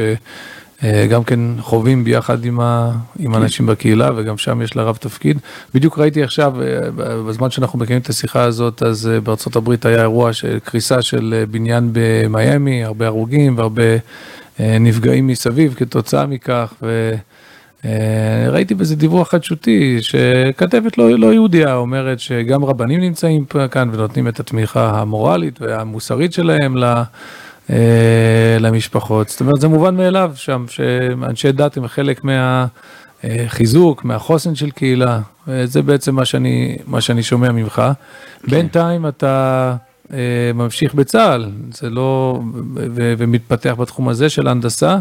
[0.85, 3.43] אה, כן חווים ביחד עם, ה, עם כן.
[3.43, 5.39] אנשים בקהילה וגם שם יש לרב תפקיד.
[5.75, 6.91] בדיוק ראיתי עכשיו, אה,
[7.29, 11.45] בזמן שאנחנו מקיימים את השיחה הזאת, אז אה, בארצות הברית היה אירוע של קריסה של
[11.51, 13.83] בניין במיאמי, הרבה הרוגים והרבה
[14.59, 16.75] נפגעים מסביב כתוצאה מכך.
[16.83, 17.15] ו...
[18.49, 24.41] ראיתי בזה דיווח חדשותי שכתבת לא, לא יהודיה אומרת שגם רבנים נמצאים כאן ונותנים את
[24.41, 26.77] התמיכה המורלית והמוסרית שלהם
[28.61, 29.29] למשפחות.
[29.29, 32.21] זאת אומרת, זה מובן מאליו שם, שאנשי דת הם חלק
[33.25, 35.21] מהחיזוק, מהחוסן של קהילה.
[35.65, 37.83] זה בעצם מה שאני, מה שאני שומע ממך.
[38.43, 38.51] כן.
[38.51, 39.77] בינתיים אתה
[40.55, 42.41] ממשיך בצה"ל, זה לא,
[42.77, 44.99] ו, ומתפתח בתחום הזה של הנדסה.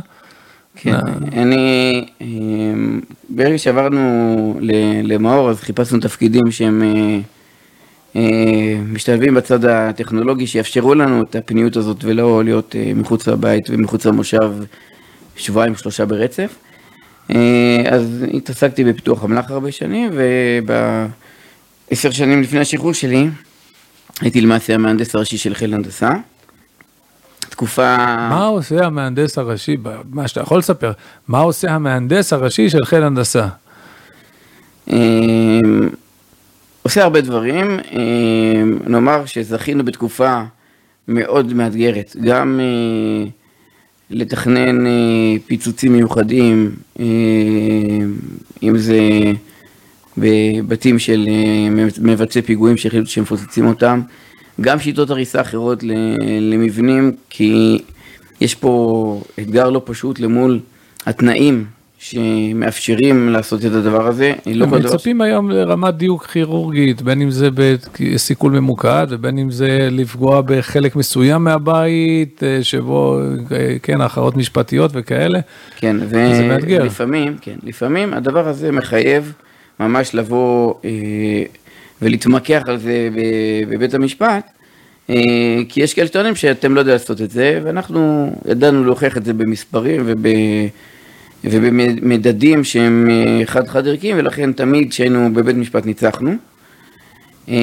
[0.81, 0.95] כן,
[1.31, 2.05] אני,
[3.29, 4.59] ברגע שעברנו
[5.03, 6.83] למאור, אז חיפשנו תפקידים שהם
[8.93, 14.51] משתלבים בצד הטכנולוגי, שיאפשרו לנו את הפניות הזאת ולא להיות מחוץ לבית ומחוץ למושב
[15.35, 16.55] שבועיים, שלושה ברצף.
[17.89, 20.11] אז התעסקתי בפיתוח אמל"ח הרבה שנים,
[21.89, 23.27] ובעשר שנים לפני השחרור שלי,
[24.21, 26.11] הייתי למעשה המהנדס הראשי של חיל הנדסה.
[27.59, 27.95] תקופה...
[28.29, 29.77] מה עושה המהנדס הראשי,
[30.09, 30.91] מה שאתה יכול לספר,
[31.27, 33.47] מה עושה המהנדס הראשי של חיל הנדסה?
[34.89, 35.89] אמ,
[36.83, 40.41] עושה הרבה דברים, אמ, נאמר שזכינו בתקופה
[41.07, 43.29] מאוד מאתגרת, גם אה,
[44.09, 44.91] לתכנן אה,
[45.47, 47.05] פיצוצים מיוחדים, אה,
[48.63, 49.01] אם זה
[50.17, 51.29] בבתים של
[52.01, 54.01] מבצעי פיגועים שהחליטו שמפוצצים אותם,
[54.61, 55.83] גם שיטות הריסה אחרות
[56.41, 57.81] למבנים, כי
[58.41, 60.59] יש פה אתגר לא פשוט למול
[61.05, 61.65] התנאים
[61.99, 64.33] שמאפשרים לעשות את הדבר הזה.
[64.45, 69.87] לא הם מצפים היום לרמת דיוק כירורגית, בין אם זה בסיכול ממוקד ובין אם זה
[69.91, 73.19] לפגוע בחלק מסוים מהבית, אה, שבו,
[73.51, 75.39] אה, כן, הכרעות משפטיות וכאלה.
[75.77, 79.33] כן, ולפעמים, כן, לפעמים הדבר הזה מחייב
[79.79, 80.89] ממש לבוא אה,
[82.01, 83.09] ולהתמקח על זה
[83.69, 84.51] בבית המשפט,
[85.09, 85.15] אה,
[85.69, 89.33] כי יש כאלה שטוענים שאתם לא יודעים לעשות את זה, ואנחנו ידענו להוכיח את זה
[89.33, 90.25] במספרים וב...
[91.43, 96.31] ובמדדים שהם אה, חד-חד ערכיים, ולכן תמיד כשהיינו בבית משפט ניצחנו.
[97.49, 97.55] אה,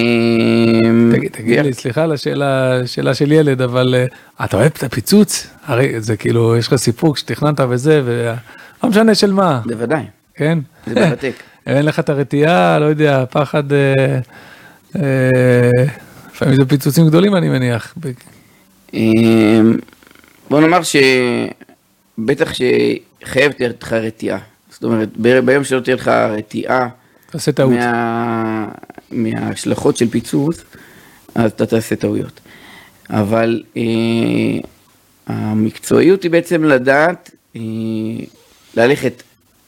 [1.33, 3.95] תגיד לי, סליחה על השאלה של ילד, אבל
[4.45, 5.47] אתה אוהב את הפיצוץ?
[5.65, 9.61] הרי זה כאילו, יש לך סיפור כשתכננת וזה, ולא משנה של מה.
[9.67, 10.03] בוודאי.
[10.35, 10.59] כן?
[10.87, 11.33] זה מרתק.
[11.67, 14.19] אין לך את הרתיעה, לא יודע, פחד, אה,
[14.97, 15.71] אה,
[16.33, 17.95] לפעמים זה פיצוצים גדולים אני מניח.
[18.95, 19.77] אמ,
[20.51, 24.39] בוא נאמר שבטח שחייב תהיה לך רתיעה.
[24.71, 26.89] זאת אומרת, ביום שלא תהיה לך רתיעה
[27.59, 28.69] מה...
[29.11, 30.65] מההשלכות של פיצוץ,
[31.35, 32.41] אז אתה תעשה טעויות.
[33.11, 33.83] אבל אה,
[35.27, 37.61] המקצועיות היא בעצם לדעת אה,
[38.77, 39.23] ללכת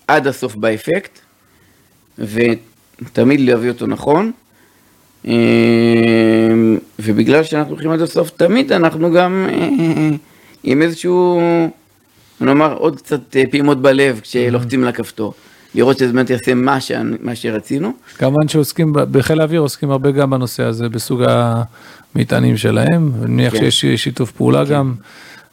[0.08, 1.18] עד הסוף באפקט,
[2.18, 4.32] ותמיד להביא אותו נכון.
[5.24, 9.68] אמ, ובגלל שאנחנו הולכים עד הסוף, תמיד אנחנו גם אה,
[10.64, 11.40] עם איזשהו,
[12.40, 15.34] נאמר, עוד קצת אה, פעימות בלב כשלוחצים על הכפתור.
[15.74, 16.92] לראות שזה באמת יעשה מה, ש...
[17.20, 17.92] מה שרצינו.
[18.18, 21.22] כמובן שעוסקים, בחיל האוויר עוסקים הרבה גם בנושא הזה, בסוג
[22.14, 23.70] המטענים שלהם, אני מניח כן.
[23.70, 24.72] שיש שיתוף פעולה כן.
[24.72, 24.94] גם,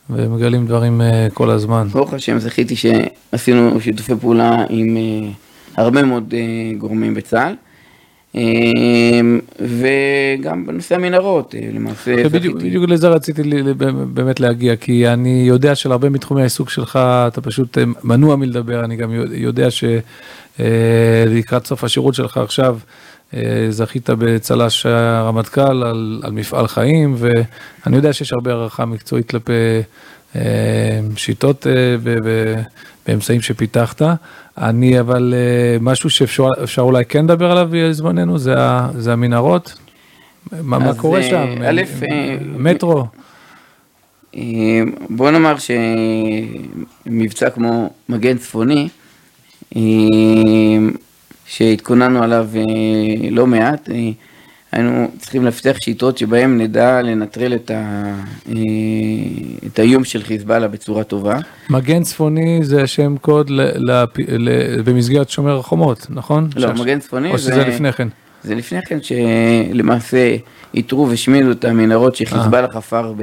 [0.10, 1.88] ומגלים דברים אה, כל הזמן.
[1.92, 4.98] ברוך השם, זכיתי שעשינו שיתופי פעולה עם
[5.76, 7.54] הרבה מאוד uh, גורמים בצה"ל.
[8.34, 8.38] Uh,
[9.62, 13.42] וגם בנושא המנהרות, uh, למעשה בדיוק, בדיוק לזה רציתי
[14.14, 19.12] באמת להגיע, כי אני יודע שלהרבה מתחומי העיסוק שלך אתה פשוט מנוע מלדבר, אני גם
[19.32, 19.68] יודע
[20.60, 22.78] שלקראת סוף השירות שלך עכשיו
[23.70, 29.82] זכית בצל"ש הרמטכ"ל על, על מפעל חיים, ואני יודע שיש הרבה הערכה מקצועית כלפי
[31.16, 31.68] שיטות
[33.08, 34.02] ואמצעים שפיתחת.
[34.58, 38.56] אני, אבל אה, משהו שאפשר אולי כן לדבר עליו בזמננו, זה,
[38.98, 39.74] זה המנהרות.
[40.62, 41.62] מה, מה קורה אה, שם?
[41.68, 43.06] א', אה, מטרו.
[45.10, 45.56] בוא נאמר
[47.06, 48.88] שמבצע כמו מגן צפוני,
[51.46, 52.48] שהתכוננו עליו
[53.32, 53.90] לא מעט,
[54.76, 58.14] היינו צריכים לפתח שיטות שבהן נדע לנטרל את, ה,
[58.50, 58.54] אה,
[59.68, 61.38] את האיום של חיזבאללה בצורה טובה.
[61.70, 63.62] מגן צפוני זה שם קוד ל,
[63.92, 66.50] ל, ל, במסגרת שומר החומות, נכון?
[66.56, 66.82] לא, שש...
[66.82, 68.08] מגן צפוני או שזה זה לפני כן.
[68.44, 70.36] זה לפני כן שלמעשה
[70.74, 73.14] איתרו והשמידו את המנהרות שחיזבאללה חפר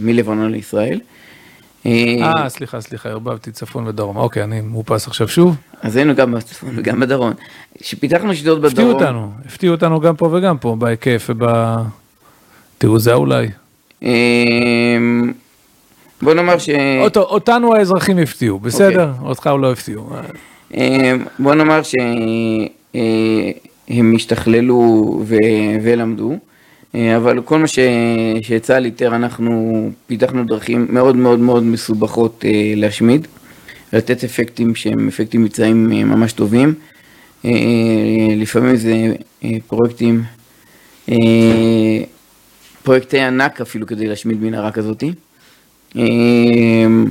[0.00, 1.00] מלבנון לישראל.
[1.86, 4.16] אה, סליחה, סליחה, ערבבתי צפון ודרום.
[4.16, 5.56] אוקיי, אני מאופס עכשיו שוב.
[5.82, 7.32] אז היינו גם בצפון וגם בדרום.
[7.78, 8.70] כשפיתחנו שיטות בדרום...
[8.72, 11.30] הפתיעו אותנו, הפתיעו אותנו גם פה וגם פה, בהיקף
[12.78, 13.48] ובתעוזה אולי.
[14.02, 15.32] אמ,
[16.22, 16.70] בוא נאמר ש...
[17.16, 19.08] אותנו האזרחים הפתיעו, בסדר?
[19.08, 19.16] Okay.
[19.16, 19.28] אוקיי.
[19.28, 20.10] אותך הוא לא הפתיעו.
[20.74, 22.68] אמ, בוא נאמר שהם
[23.90, 25.22] אה, השתכללו
[25.82, 26.38] ולמדו.
[26.94, 27.66] אה, אבל כל מה
[28.42, 33.26] שצה"ל איתר, אנחנו פיתחנו דרכים מאוד מאוד מאוד מסובכות אה, להשמיד,
[33.92, 36.74] לתת אפקטים שהם אפקטים מבצעיים אה, ממש טובים.
[38.36, 39.14] לפעמים זה
[39.66, 40.22] פרויקטים,
[42.82, 45.12] פרויקטי ענק אפילו כדי להשמיד מנהרה כזאתי.
[45.96, 47.08] אם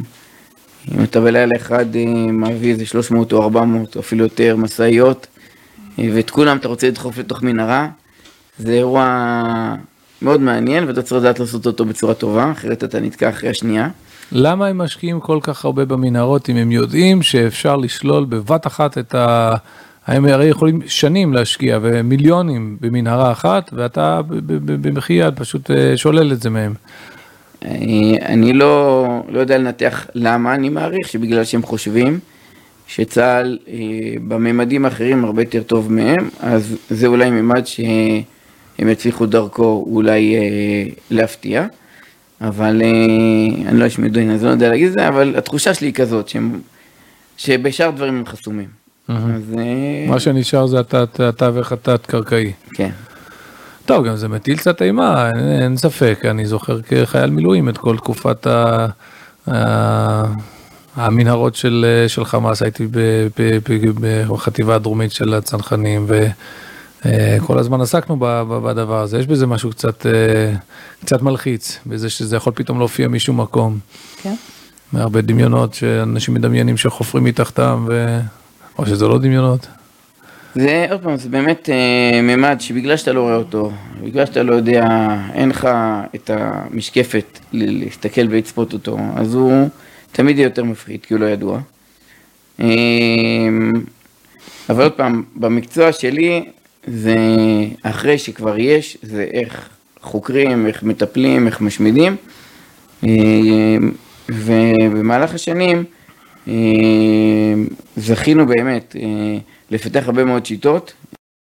[1.03, 1.85] אתה בלילה אחד
[2.33, 5.27] מביא איזה 300 או 400 או אפילו יותר משאיות,
[5.97, 7.87] ואת כולם אתה רוצה לדחוף לתוך מנהרה,
[8.59, 9.75] זה אירוע
[10.21, 13.89] מאוד מעניין ואתה צריך לדעת לעשות אותו בצורה טובה, אחרת אתה נתקע אחרי השנייה.
[14.31, 19.15] למה הם משקיעים כל כך הרבה במנהרות אם הם יודעים שאפשר לשלול בבת אחת את
[19.15, 19.55] ה...
[20.07, 24.21] הם הרי יכולים שנים להשקיע ומיליונים במנהרה אחת ואתה
[24.81, 26.73] במחי יד פשוט אה, שולל את זה מהם.
[28.21, 32.19] אני לא, לא יודע לנתח למה, אני מעריך שבגלל שהם חושבים
[32.87, 33.75] שצה"ל אה,
[34.27, 37.65] בממדים האחרים הרבה יותר טוב מהם, אז זה אולי ממד
[38.81, 40.41] שהם יצליחו דרכו אולי אה,
[41.11, 41.65] להפתיע.
[42.41, 45.87] אבל אה, אני לא איש מדוין, אז לא יודע להגיד את זה, אבל התחושה שלי
[45.87, 46.59] היא כזאת, שהם,
[47.37, 48.67] שבשאר דברים הם חסומים.
[49.07, 49.15] אז...
[49.57, 50.77] אה, מה שנשאר זה
[51.19, 52.51] התווך התת-קרקעי.
[52.73, 52.89] כן.
[53.85, 57.97] טוב, גם זה מטיל קצת אימה, אין, אין ספק, אני זוכר כחייל מילואים את כל
[57.97, 58.47] תקופת.
[58.47, 58.87] ה...
[60.95, 62.87] המנהרות של, של חמאס, הייתי
[64.29, 66.27] בחטיבה הדרומית של הצנחנים, ו...
[67.05, 68.17] אה, כל הזמן עסקנו
[68.63, 70.53] בדבר הזה, יש בזה משהו קצת, אה,
[71.05, 73.79] קצת מלחיץ, בזה שזה יכול פתאום להופיע משום מקום.
[74.21, 74.35] כן.
[74.93, 78.19] מהרבה דמיונות שאנשים מדמיינים שחופרים מתחתם, ו...
[78.77, 79.67] או שזה לא דמיונות.
[80.55, 83.71] זה עוד פעם, זה באמת אה, ממד שבגלל שאתה לא רואה אותו,
[84.03, 84.87] בגלל שאתה לא יודע,
[85.33, 85.67] אין לך
[86.15, 89.69] את המשקפת להסתכל ולצפות אותו, אז הוא
[90.11, 91.59] תמיד יהיה יותר מפחיד, כי הוא לא ידוע.
[92.59, 92.67] אה,
[94.69, 96.45] אבל עוד פעם, במקצוע שלי,
[96.87, 97.17] זה
[97.83, 99.69] אחרי שכבר יש, זה איך
[100.01, 102.15] חוקרים, איך מטפלים, איך משמידים.
[103.03, 103.77] אה,
[104.29, 105.83] ובמהלך השנים
[106.47, 106.53] אה,
[107.97, 109.37] זכינו באמת אה,
[109.71, 110.93] לפתח הרבה מאוד שיטות,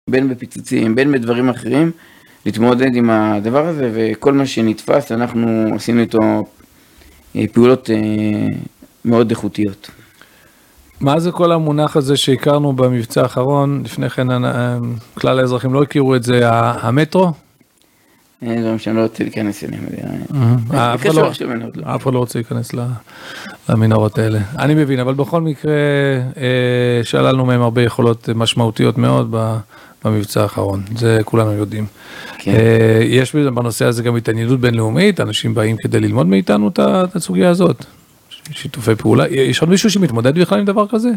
[0.10, 1.92] בין בפיצוצים, בין בדברים אחרים,
[2.46, 6.46] להתמודד עם הדבר הזה, וכל מה שנתפס, אנחנו עשינו איתו
[7.54, 7.90] פעולות
[9.06, 9.92] מאוד איכותיות.
[11.04, 14.78] מה זה כל המונח הזה שהכרנו במבצע האחרון, לפני כן אה,
[15.14, 17.32] כלל האזרחים לא הכירו את זה, המטרו?
[18.42, 19.84] זה דברים שאני לא רוצה להיכנס אליהם.
[20.74, 22.72] אה, אה, לא- אף אחד לא רוצה להיכנס
[23.70, 24.40] למנהרות האלה.
[24.60, 25.74] אני מבין, אבל בכל מקרה
[27.04, 29.36] שללנו מהם הרבה יכולות משמעותיות מאוד
[30.06, 31.86] במבצע האחרון, זה כולנו יודעים.
[32.38, 32.52] כן.
[33.04, 37.86] יש בנושא הזה גם התעניינות בינלאומית, אנשים באים כדי ללמוד מאיתנו את הסוגיה הזאת.
[38.52, 41.10] שיתופי פעולה, יש עוד מישהו שמתמודד בכלל עם דבר כזה?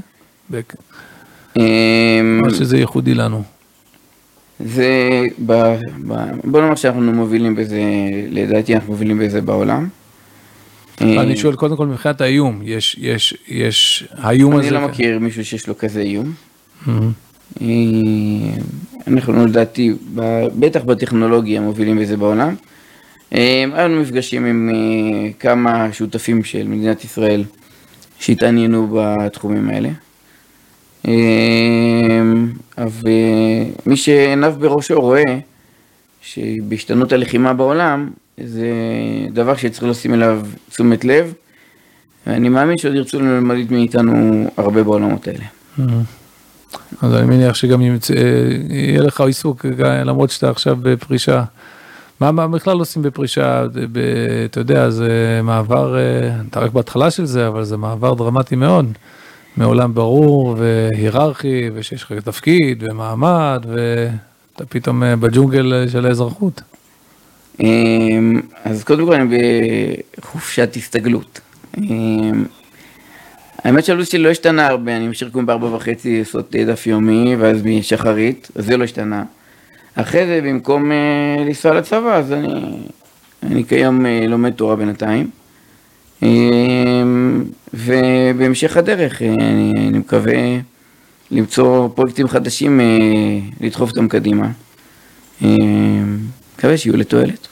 [1.56, 3.42] אמ, או שזה ייחודי לנו?
[4.60, 7.80] זה, בוא נאמר שאנחנו מובילים בזה,
[8.30, 9.88] לדעתי אנחנו מובילים בזה בעולם.
[11.00, 14.68] אני אמ, שואל קודם כל מבחינת האיום, יש, יש, יש, האיום הזה...
[14.68, 16.32] אני לא מכיר מישהו שיש לו כזה איום.
[17.60, 18.50] אמ,
[19.06, 19.92] אנחנו לדעתי,
[20.58, 22.54] בטח בטכנולוגיה מובילים בזה בעולם.
[23.30, 27.44] היה לנו מפגשים עם אה, כמה שותפים של מדינת ישראל
[28.18, 29.88] שהתעניינו בתחומים האלה.
[32.78, 35.22] ומי שעיניו בראשו רואה
[36.22, 38.10] שבהשתנות הלחימה בעולם
[38.44, 38.70] זה
[39.32, 41.32] דבר שצריך לשים אליו תשומת לב
[42.26, 45.44] ואני מאמין שעוד ירצו ללמד מאיתנו הרבה בעולמות האלה.
[47.02, 47.80] אז אני מניח שגם
[48.70, 51.44] יהיה לך עיסוק למרות שאתה עכשיו בפרישה.
[52.20, 53.98] מה, מה בכלל עושים בפרישה, ב,
[54.44, 58.92] אתה יודע, זה מעבר, אה, אתה רק בהתחלה של זה, אבל זה מעבר דרמטי מאוד,
[59.56, 66.62] מעולם ברור והיררכי, ושיש לך תפקיד ומעמד, ואתה פתאום אה, בג'ונגל של האזרחות.
[67.60, 69.38] אמ, אז קודם כל אני
[70.18, 71.40] בחופשת הסתגלות.
[71.78, 72.44] אמ,
[73.64, 77.62] האמת שהלו"ז שלי לא השתנה הרבה, אני משאיר כמו בארבע וחצי לעשות דף יומי, ואז
[77.64, 79.24] משחרית, אז זה לא השתנה.
[79.96, 82.48] אחרי זה, במקום אה, לנסוע לצבא, אז אני,
[83.42, 85.30] אני כיום אה, לומד תורה בינתיים.
[86.22, 86.28] אה,
[87.74, 90.34] ובהמשך הדרך אני, אני מקווה
[91.30, 92.80] למצוא פרויקטים חדשים,
[93.60, 94.48] לדחוף אותם קדימה.
[95.40, 97.48] מקווה שיהיו לתועלת.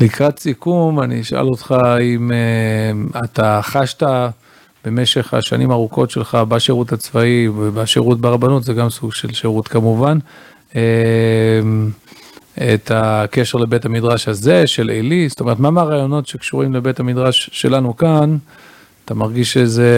[0.00, 2.30] לקראת סיכום, אני אשאל אותך אם
[3.24, 4.02] אתה חשת
[4.84, 10.18] במשך השנים הארוכות שלך בשירות הצבאי ובשירות ברבנות, זה גם סוג של שירות כמובן,
[12.74, 17.96] את הקשר לבית המדרש הזה של עלי, זאת אומרת, מה מהרעיונות שקשורים לבית המדרש שלנו
[17.96, 18.36] כאן,
[19.04, 19.90] אתה מרגיש שזה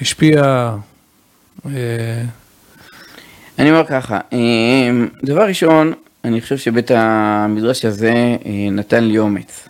[0.00, 0.42] השפיע?
[1.66, 2.22] אה,
[3.58, 5.92] אני אומר ככה, אמ, דבר ראשון,
[6.24, 8.12] אני חושב שבית המדרש הזה
[8.46, 9.68] אה, נתן לי אומץ.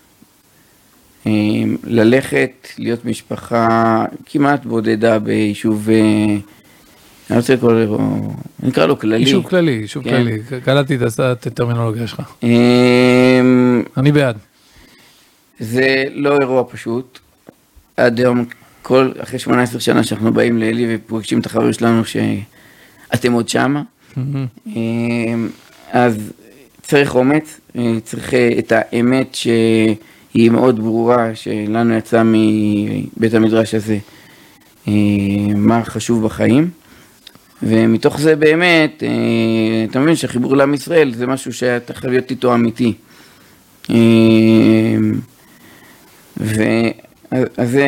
[1.27, 6.37] אמ, ללכת, להיות משפחה כמעט בודדה ביישוב אה,
[7.31, 7.99] אני רוצה לקרוא לו,
[8.63, 9.17] נקרא לו כללי.
[9.17, 10.11] יישוב כללי, יישוב כן.
[10.11, 12.23] כללי, קלטתי את הטרמינולוגיה שלך.
[12.43, 14.37] אמ, אני בעד.
[15.61, 17.19] זה לא אירוע פשוט.
[17.97, 18.45] עד היום,
[18.83, 23.83] כל, אחרי 18 שנה שאנחנו באים לאלי ופוגשים את החברים שלנו שאתם עוד שמה,
[24.67, 25.49] אמ,
[25.93, 26.33] אז
[26.83, 33.99] צריך אומץ, אה, צריך אה, את האמת שהיא מאוד ברורה, שלנו יצא מבית המדרש הזה,
[34.89, 34.93] אה,
[35.57, 36.71] מה חשוב בחיים.
[37.63, 39.03] ומתוך זה באמת,
[39.91, 42.95] אתה מבין שהחיבור לעם ישראל זה משהו שאתה חייב להיות איתו אמיתי.
[46.41, 46.63] ו...
[47.31, 47.87] אז זה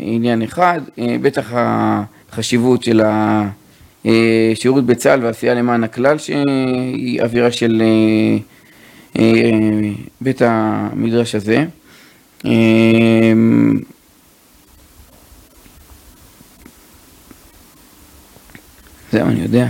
[0.00, 0.80] עניין אחד,
[1.22, 3.00] בטח החשיבות של
[4.04, 7.82] השירות בצה"ל ועשייה למען הכלל, שהיא אווירה של
[10.20, 11.64] בית המדרש הזה.
[19.12, 19.68] זהו, אני יודע.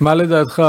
[0.00, 0.62] מה לדעתך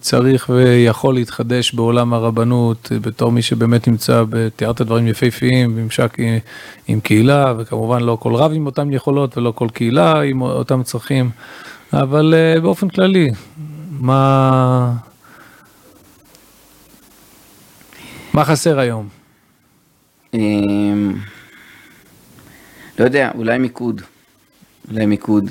[0.00, 4.24] צריך ויכול להתחדש בעולם הרבנות בתור מי שבאמת נמצא,
[4.56, 6.38] תיארת דברים יפהפיים, ממשק עם,
[6.88, 11.30] עם קהילה, וכמובן לא כל רב עם אותן יכולות ולא כל קהילה עם אותם צרכים,
[11.92, 13.30] אבל אה, באופן כללי,
[13.90, 14.92] מה,
[18.32, 19.08] מה חסר היום?
[20.34, 21.14] אמ,
[22.98, 24.02] לא יודע, אולי מיקוד.
[24.90, 25.50] אולי מיקוד.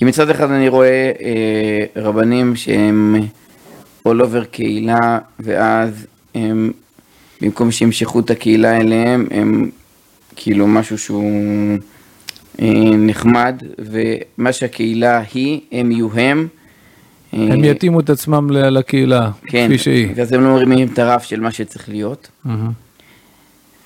[0.00, 3.16] כי מצד אחד אני רואה אה, רבנים שהם
[4.08, 6.72] all over קהילה, ואז הם,
[7.40, 9.70] במקום שימשכו את הקהילה אליהם, הם
[10.36, 11.78] כאילו משהו שהוא
[12.60, 16.48] אה, נחמד, ומה שהקהילה היא, הם יהיו הם.
[17.32, 20.14] הם אה, יתאימו את עצמם לקהילה, כן, כפי שהיא.
[20.14, 22.28] כן, אז הם לא מרימים את הרף של מה שצריך להיות.
[22.46, 22.50] Mm-hmm.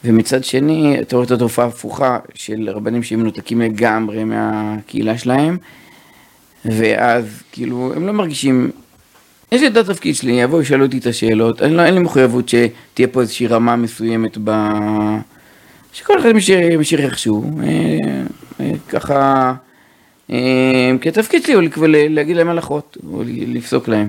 [0.04, 5.56] ומצד שני, אתה רואה את התופעה ההפוכה של רבנים שהם מנותקים לגמרי מהקהילה שלהם,
[6.64, 8.70] ואז כאילו הם לא מרגישים,
[9.52, 12.48] יש לי את התפקיד שלי, יבואו ישאלו אותי את השאלות, אני לא, אין לי מחויבות
[12.48, 14.50] שתהיה פה איזושהי רמה מסוימת ב...
[15.94, 16.32] שכל אחד
[16.78, 17.98] משאיר איכשהו, אה,
[18.60, 19.52] אה, ככה,
[20.30, 24.08] אה, כי התפקיד שלי הוא להגיד להם הלכות, או לפסוק להם.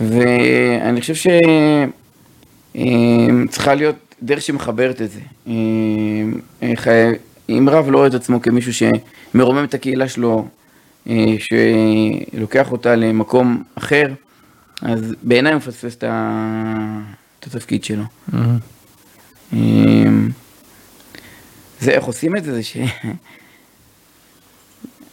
[0.00, 1.30] ואני חושב
[2.74, 5.20] שצריכה להיות דרך שמחברת את זה.
[7.48, 10.48] אם רב לא רואה את עצמו כמישהו שמרומם את הקהילה שלו,
[11.08, 14.06] אה, שלוקח אותה למקום אחר,
[14.82, 16.04] אז בעיניי הוא מפספס את
[17.46, 18.04] התפקיד שלו.
[18.04, 18.36] Mm-hmm.
[19.52, 20.28] אמ,
[21.80, 22.76] זה איך עושים את זה, זה ש...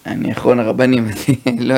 [0.05, 1.07] אני אחרון הרבנים,
[1.59, 1.75] לא,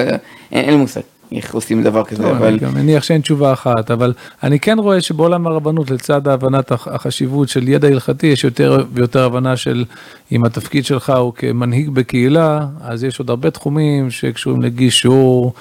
[0.51, 1.01] אין לי מושג.
[1.31, 2.47] איך עושים דבר כזה, טוב, אבל...
[2.47, 4.13] אני גם מניח שאין תשובה אחת, אבל
[4.43, 9.57] אני כן רואה שבעולם הרבנות, לצד הבנת החשיבות של ידע הלכתי, יש יותר ויותר הבנה
[9.57, 9.85] של
[10.31, 15.53] אם התפקיד שלך הוא כמנהיג בקהילה, אז יש עוד הרבה תחומים שקשורים לגישור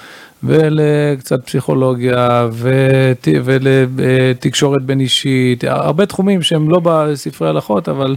[0.43, 3.27] ולקצת פסיכולוגיה ות...
[3.43, 8.15] ולתקשורת בין אישית, הרבה תחומים שהם לא בספרי הלכות, אבל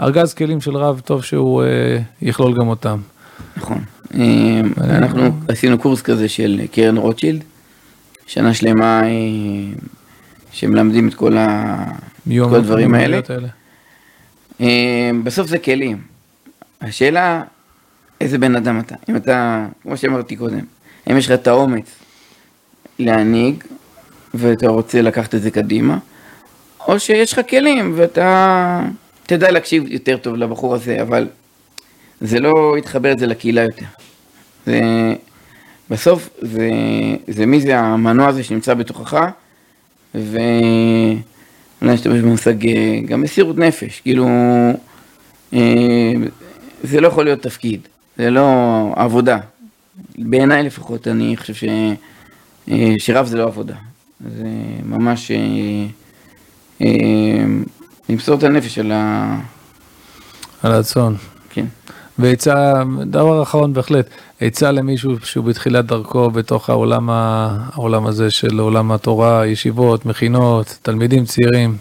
[0.00, 2.98] ארגז כלים של רב טוב שהוא אה, יכלול גם אותם.
[3.56, 3.93] נכון.
[4.14, 7.44] אמ, אנחנו עשינו קורס כזה של קרן רוטשילד,
[8.26, 9.08] שנה שלמה אה,
[10.52, 11.36] שמלמדים את כל
[12.26, 13.20] הדברים האלה.
[14.60, 16.00] אמ, בסוף זה כלים.
[16.80, 17.42] השאלה,
[18.20, 18.94] איזה בן אדם אתה.
[19.08, 20.64] אם אתה, כמו שאמרתי קודם,
[21.10, 21.94] אם יש לך את האומץ
[22.98, 23.64] להנהיג,
[24.34, 25.98] ואתה רוצה לקחת את זה קדימה,
[26.88, 28.80] או שיש לך כלים ואתה
[29.26, 31.28] תדע להקשיב יותר טוב לבחור הזה, אבל
[32.20, 33.86] זה לא יתחבר את זה לקהילה יותר.
[34.66, 34.80] זה,
[35.90, 36.70] בסוף זה,
[37.28, 39.26] זה מי זה המנוע הזה שנמצא בתוכך,
[40.14, 41.14] ואולי
[41.82, 44.28] נשתמש במושג אה, גם מסירות נפש, כאילו,
[45.52, 46.12] אה,
[46.82, 47.80] זה לא יכול להיות תפקיד,
[48.16, 49.38] זה לא עבודה.
[50.18, 51.64] בעיניי לפחות, אני חושב ש,
[52.70, 53.74] אה, שרב זה לא עבודה.
[54.38, 54.48] זה
[54.84, 55.30] ממש
[58.08, 59.36] למסור את הנפש על ה...
[60.62, 61.14] על הצאן.
[61.50, 61.66] כן.
[62.18, 64.06] ועצה, דבר אחרון בהחלט,
[64.40, 71.24] עצה למישהו שהוא בתחילת דרכו בתוך העולם, העולם הזה של עולם התורה, ישיבות, מכינות, תלמידים
[71.24, 71.76] צעירים.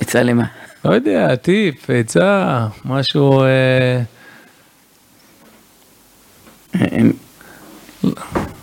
[0.00, 0.44] עצה למה?
[0.84, 3.42] לא יודע, טיפ, עצה, משהו...
[3.42, 4.02] אה,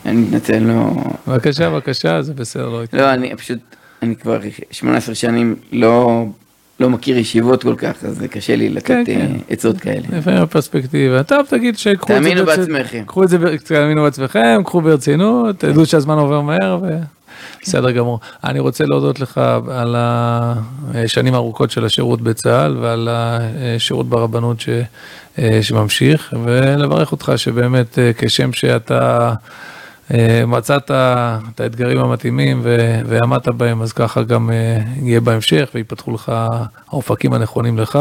[0.06, 0.92] אני מתנצל, לא...
[1.28, 2.84] בבקשה, בבקשה, זה בסדר, לא...
[2.94, 3.60] לא, אני פשוט,
[4.02, 4.40] אני כבר
[4.72, 6.26] 18 שנים לא
[6.80, 9.20] לא מכיר ישיבות כל כך, אז זה קשה לי לתת כן, כן.
[9.22, 10.02] אה, עצות כאלה.
[10.18, 11.24] לפעמים הפרספקטיבה.
[11.24, 12.30] טוב, תגיד שקחו את זה...
[12.30, 13.04] תאמינו בעצמכם.
[13.06, 16.80] קחו את זה, תאמינו בעצמכם, קחו ברצינות, תדעו שהזמן עובר מהר,
[17.62, 18.20] בסדר גמור.
[18.44, 24.70] אני רוצה להודות לך על השנים הארוכות של השירות בצה"ל ועל השירות ברבנות ש,
[25.40, 29.34] אה, שממשיך, ולברך אותך שבאמת אה, כשם שאתה...
[30.48, 32.62] מצאת את האתגרים המתאימים
[33.06, 34.50] ועמדת בהם, אז ככה גם
[35.02, 36.32] יהיה בהמשך ויפתחו לך
[36.90, 38.00] האופקים הנכונים לך.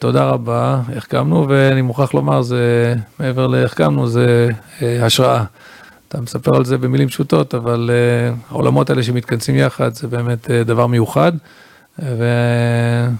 [0.00, 4.48] תודה רבה, החכמנו, ואני מוכרח לומר, זה מעבר להחכמנו, זה
[4.80, 5.44] השראה.
[6.08, 7.90] אתה מספר על זה במילים פשוטות, אבל
[8.50, 11.32] העולמות האלה שמתכנסים יחד זה באמת דבר מיוחד.
[11.98, 13.10] ואני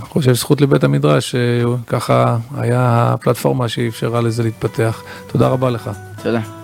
[0.00, 5.02] חושב זכות לבית המדרש, שככה היה הפלטפורמה שאפשרה לזה להתפתח.
[5.26, 5.90] תודה רבה לך.
[6.22, 6.63] תודה.